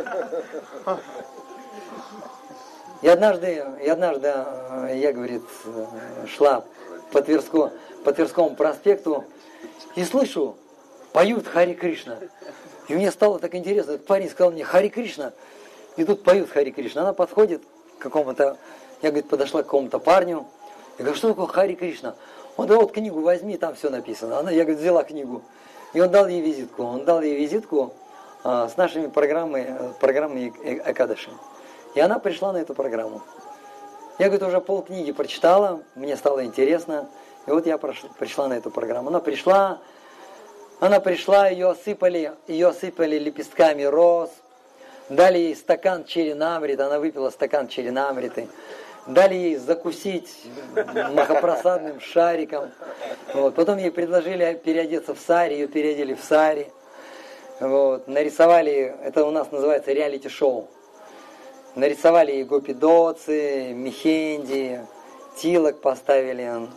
И 3.02 3.08
однажды, 3.08 3.62
и 3.84 3.86
однажды 3.86 4.32
э, 4.34 4.92
я, 4.94 5.12
говорит, 5.12 5.42
э, 5.66 6.26
шла 6.28 6.64
по, 7.12 7.20
Тверско, 7.20 7.72
по 8.04 8.12
Тверскому 8.14 8.56
проспекту 8.56 9.26
и 9.96 10.02
слышу, 10.02 10.56
поют 11.12 11.46
Хари 11.46 11.74
Кришна. 11.74 12.16
И 12.88 12.94
мне 12.94 13.10
стало 13.10 13.38
так 13.38 13.54
интересно. 13.54 13.92
Этот 13.92 14.06
парень 14.06 14.30
сказал 14.30 14.50
мне 14.50 14.64
Хари 14.64 14.88
Кришна. 14.88 15.34
И 15.98 16.04
тут 16.06 16.24
поют 16.24 16.48
Хари 16.48 16.70
Кришна. 16.70 17.02
Она 17.02 17.12
подходит 17.12 17.62
к 17.98 18.02
какому-то, 18.02 18.56
я, 19.02 19.10
говорит, 19.10 19.28
подошла 19.28 19.62
к 19.62 19.66
какому-то 19.66 19.98
парню. 19.98 20.46
Я 20.96 21.04
говорю, 21.04 21.18
что 21.18 21.28
такое 21.28 21.48
Хари 21.48 21.74
Кришна? 21.74 22.14
Он 22.56 22.66
да 22.66 22.76
вот 22.76 22.92
книгу 22.92 23.20
возьми, 23.20 23.56
там 23.56 23.74
все 23.74 23.90
написано. 23.90 24.38
Она, 24.38 24.50
я, 24.50 24.62
говорит, 24.64 24.80
взяла 24.80 25.04
книгу. 25.04 25.42
И 25.92 26.00
он 26.00 26.10
дал 26.10 26.26
ей 26.26 26.40
визитку. 26.40 26.84
Он 26.84 27.04
дал 27.04 27.22
ей 27.22 27.36
визитку 27.36 27.92
а, 28.44 28.68
с 28.68 28.76
нашими 28.76 29.08
программами, 29.08 29.92
программами 30.00 30.52
Экадыши. 30.84 31.30
И 31.94 32.00
она 32.00 32.18
пришла 32.18 32.52
на 32.52 32.58
эту 32.58 32.74
программу. 32.74 33.22
Я, 34.18 34.26
говорит, 34.26 34.46
уже 34.46 34.60
пол 34.60 34.82
книги 34.82 35.12
прочитала, 35.12 35.82
мне 35.94 36.16
стало 36.16 36.44
интересно. 36.44 37.08
И 37.46 37.50
вот 37.50 37.66
я 37.66 37.78
пришла 37.78 38.48
на 38.48 38.54
эту 38.54 38.70
программу. 38.70 39.08
Она 39.08 39.20
пришла, 39.20 39.78
она 40.80 41.00
пришла, 41.00 41.48
ее 41.48 41.70
осыпали, 41.70 42.32
ее 42.46 42.68
осыпали 42.68 43.18
лепестками 43.18 43.82
роз, 43.82 44.30
дали 45.08 45.38
ей 45.38 45.56
стакан 45.56 46.04
черенамриты, 46.04 46.82
она 46.82 46.98
выпила 46.98 47.30
стакан 47.30 47.68
черенамриты, 47.68 48.48
дали 49.06 49.34
ей 49.34 49.56
закусить 49.56 50.30
махопросадным 50.74 52.00
шариком. 52.00 52.70
Вот. 53.34 53.54
Потом 53.54 53.78
ей 53.78 53.90
предложили 53.90 54.60
переодеться 54.62 55.14
в 55.14 55.20
сари, 55.20 55.54
ее 55.54 55.68
переодели 55.68 56.14
в 56.14 56.22
сари. 56.22 56.72
Вот. 57.60 58.08
Нарисовали, 58.08 58.96
это 59.02 59.24
у 59.24 59.30
нас 59.30 59.50
называется 59.50 59.92
реалити-шоу. 59.92 60.68
Нарисовали 61.74 62.32
ей 62.32 62.44
гопидоцы, 62.44 63.72
мехенди, 63.72 64.80
тилок 65.36 65.80
поставили. 65.80 66.68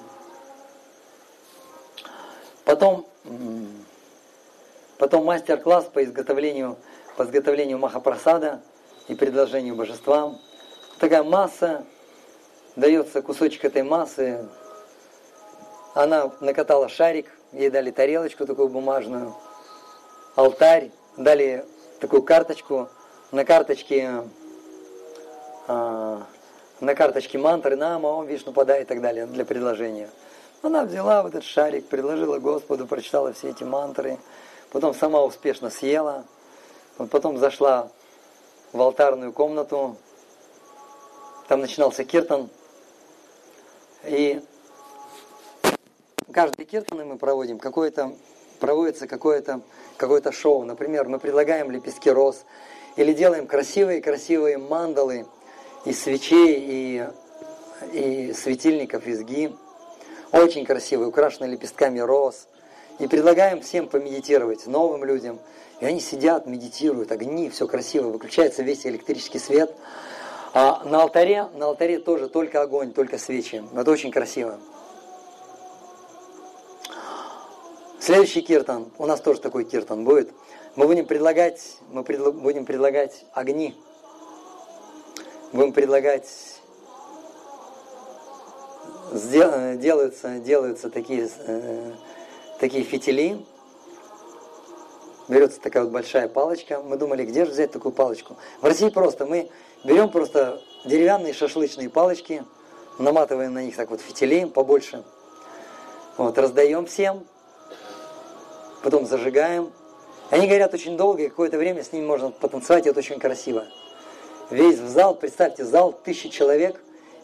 Потом 2.65 3.05
Потом 4.99 5.23
мастер-класс 5.23 5.85
по 5.85 6.03
изготовлению, 6.03 6.75
по 7.15 7.23
изготовлению 7.23 7.77
махапрасада 7.79 8.61
и 9.07 9.15
предложению 9.15 9.75
божествам. 9.75 10.37
Такая 10.99 11.23
масса, 11.23 11.85
дается 12.75 13.21
кусочек 13.21 13.65
этой 13.65 13.83
массы. 13.83 14.45
Она 15.93 16.31
накатала 16.39 16.89
шарик, 16.89 17.27
ей 17.51 17.69
дали 17.69 17.91
тарелочку 17.91 18.45
такую 18.45 18.69
бумажную, 18.69 19.35
алтарь, 20.35 20.91
дали 21.17 21.65
такую 21.99 22.23
карточку. 22.23 22.89
На 23.31 23.45
карточке, 23.45 24.23
а, 25.67 26.23
на 26.79 26.95
карточке 26.95 27.37
мантры 27.37 27.75
Нама, 27.75 28.07
он 28.07 28.25
Вишну 28.25 28.53
подай 28.53 28.81
и 28.81 28.85
так 28.85 29.01
далее 29.01 29.27
для 29.27 29.45
предложения. 29.45 30.09
Она 30.63 30.83
взяла 30.83 31.21
вот 31.21 31.29
этот 31.29 31.43
шарик, 31.43 31.87
предложила 31.87 32.39
Господу, 32.39 32.87
прочитала 32.87 33.33
все 33.33 33.49
эти 33.49 33.63
мантры, 33.63 34.17
потом 34.71 34.95
сама 34.95 35.23
успешно 35.23 35.69
съела, 35.69 36.25
потом 37.11 37.37
зашла 37.37 37.89
в 38.73 38.81
алтарную 38.81 39.31
комнату, 39.31 39.95
там 41.47 41.61
начинался 41.61 42.03
киртан, 42.03 42.49
и 44.03 44.41
каждый 46.31 46.65
киртан 46.65 47.07
мы 47.07 47.17
проводим, 47.17 47.59
какое-то, 47.59 48.13
проводится 48.59 49.07
какое-то 49.07 49.61
какое 49.97 50.21
шоу. 50.31 50.63
Например, 50.63 51.07
мы 51.07 51.19
предлагаем 51.19 51.71
лепестки 51.71 52.09
роз, 52.09 52.45
или 52.95 53.13
делаем 53.13 53.47
красивые-красивые 53.47 54.57
мандалы 54.57 55.25
из 55.85 56.01
свечей 56.01 56.57
и, 56.59 57.07
и 57.93 58.33
светильников 58.33 59.07
из 59.07 59.21
ги. 59.23 59.55
Очень 60.31 60.65
красивые, 60.65 61.07
украшенные 61.07 61.51
лепестками 61.51 61.99
роз– 61.99 62.47
и 62.99 63.07
предлагаем 63.07 63.61
всем 63.61 63.87
помедитировать, 63.87 64.67
новым 64.67 65.03
людям. 65.05 65.39
И 65.79 65.85
они 65.85 66.01
сидят, 66.01 66.45
медитируют, 66.45 67.11
огни, 67.11 67.49
все 67.49 67.65
красиво, 67.65 68.09
выключается 68.09 68.61
весь 68.61 68.85
электрический 68.85 69.39
свет. 69.39 69.73
А 70.53 70.83
на 70.85 71.03
алтаре, 71.03 71.47
на 71.53 71.67
алтаре 71.67 71.99
тоже 71.99 72.27
только 72.27 72.61
огонь, 72.61 72.91
только 72.91 73.17
свечи. 73.17 73.63
Это 73.75 73.91
очень 73.91 74.11
красиво. 74.11 74.59
Следующий 77.99 78.41
киртан, 78.41 78.91
у 78.97 79.05
нас 79.05 79.21
тоже 79.21 79.39
такой 79.39 79.65
киртан 79.65 80.03
будет. 80.03 80.31
Мы 80.75 80.87
будем 80.87 81.05
предлагать, 81.05 81.77
мы 81.91 82.03
предло, 82.03 82.31
будем 82.31 82.65
предлагать 82.65 83.25
огни. 83.33 83.75
Будем 85.51 85.73
предлагать 85.73 86.27
делаются, 89.11 90.39
делаются 90.39 90.89
такие 90.89 91.29
э, 91.45 91.91
такие 92.59 92.83
фитили. 92.83 93.45
Берется 95.27 95.59
такая 95.59 95.83
вот 95.83 95.91
большая 95.91 96.27
палочка. 96.27 96.81
Мы 96.81 96.97
думали, 96.97 97.23
где 97.25 97.45
же 97.45 97.51
взять 97.51 97.71
такую 97.71 97.91
палочку. 97.91 98.37
В 98.61 98.65
России 98.65 98.89
просто 98.89 99.25
мы 99.25 99.49
берем 99.83 100.09
просто 100.09 100.61
деревянные 100.85 101.33
шашлычные 101.33 101.89
палочки, 101.89 102.43
наматываем 102.97 103.53
на 103.53 103.63
них 103.63 103.75
так 103.75 103.89
вот 103.89 104.01
фитили 104.01 104.45
побольше. 104.45 105.03
Вот, 106.17 106.37
раздаем 106.37 106.85
всем, 106.85 107.25
потом 108.83 109.05
зажигаем. 109.05 109.71
Они 110.29 110.47
горят 110.47 110.73
очень 110.73 110.97
долго, 110.97 111.23
и 111.23 111.29
какое-то 111.29 111.57
время 111.57 111.83
с 111.83 111.91
ними 111.91 112.05
можно 112.05 112.29
потанцевать, 112.29 112.85
и 112.85 112.89
это 112.89 112.99
очень 112.99 113.19
красиво. 113.19 113.65
Весь 114.49 114.79
в 114.79 114.87
зал, 114.87 115.15
представьте, 115.15 115.63
зал 115.63 115.93
тысячи 115.93 116.29
человек, 116.29 116.79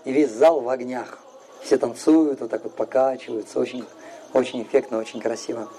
и 0.06 0.12
весь 0.12 0.32
зал 0.32 0.62
в 0.62 0.70
огнях. 0.70 1.20
Все 1.62 1.78
танцуют, 1.78 2.41
вот 2.41 2.50
так 2.50 2.63
вот 2.63 2.76
покачиваются, 2.76 3.60
очень 3.60 3.86
очень 4.36 4.62
эффектно, 4.63 4.98
очень 4.98 5.22
красиво. 5.22 5.70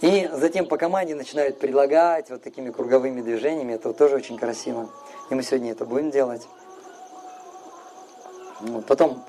И 0.00 0.28
затем 0.32 0.66
по 0.66 0.76
команде 0.76 1.14
начинают 1.14 1.58
предлагать 1.58 2.28
вот 2.28 2.42
такими 2.42 2.70
круговыми 2.70 3.22
движениями. 3.22 3.72
Это 3.72 3.92
тоже 3.94 4.16
очень 4.16 4.36
красиво. 4.36 4.90
И 5.30 5.34
мы 5.34 5.42
сегодня 5.42 5.72
это 5.72 5.84
будем 5.84 6.10
делать. 6.10 6.46
Вот. 8.60 8.86
Потом 8.86 9.24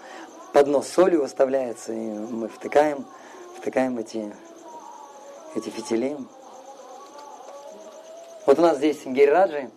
поднос 0.53 0.87
солью 0.87 1.21
выставляется, 1.21 1.93
и 1.93 1.97
мы 1.97 2.47
втыкаем, 2.47 3.05
втыкаем 3.57 3.97
эти, 3.97 4.35
эти 5.55 5.69
фитили. 5.69 6.17
Вот 8.45 8.59
у 8.59 8.61
нас 8.61 8.77
здесь 8.77 9.05
гейраджи. 9.05 9.71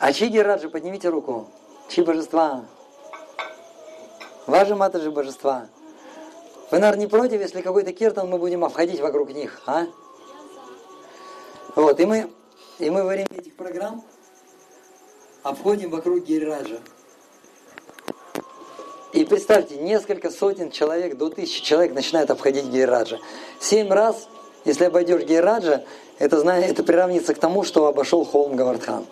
А 0.00 0.12
чьи 0.12 0.28
гейраджи? 0.28 0.68
Поднимите 0.68 1.08
руку. 1.08 1.48
Чьи 1.88 2.04
божества? 2.04 2.64
Ваши 4.46 4.74
матажи 4.74 5.10
божества. 5.10 5.68
Вы, 6.70 6.78
наверное, 6.78 7.00
не 7.00 7.06
против, 7.06 7.40
если 7.40 7.60
какой-то 7.60 7.92
киртан 7.92 8.28
мы 8.28 8.38
будем 8.38 8.64
обходить 8.64 9.00
вокруг 9.00 9.30
них, 9.30 9.60
а? 9.66 9.86
Вот, 11.76 11.98
и 12.00 12.06
мы, 12.06 12.30
и 12.78 12.90
мы 12.90 13.02
во 13.04 13.10
время 13.10 13.28
этих 13.30 13.56
программ 13.56 14.04
обходим 15.48 15.90
вокруг 15.90 16.24
Гирираджа. 16.24 16.78
И 19.12 19.24
представьте, 19.24 19.76
несколько 19.76 20.30
сотен 20.30 20.70
человек, 20.70 21.16
до 21.16 21.30
тысячи 21.30 21.62
человек 21.62 21.94
начинают 21.94 22.30
обходить 22.30 22.66
Гирираджа. 22.66 23.18
Семь 23.58 23.90
раз, 23.90 24.28
если 24.64 24.84
обойдешь 24.84 25.22
Гирираджа, 25.22 25.84
это, 26.18 26.36
это 26.36 26.82
приравнится 26.82 27.34
к 27.34 27.38
тому, 27.38 27.64
что 27.64 27.86
обошел 27.86 28.24
холм 28.24 28.56
Гавардхан. 28.56 29.06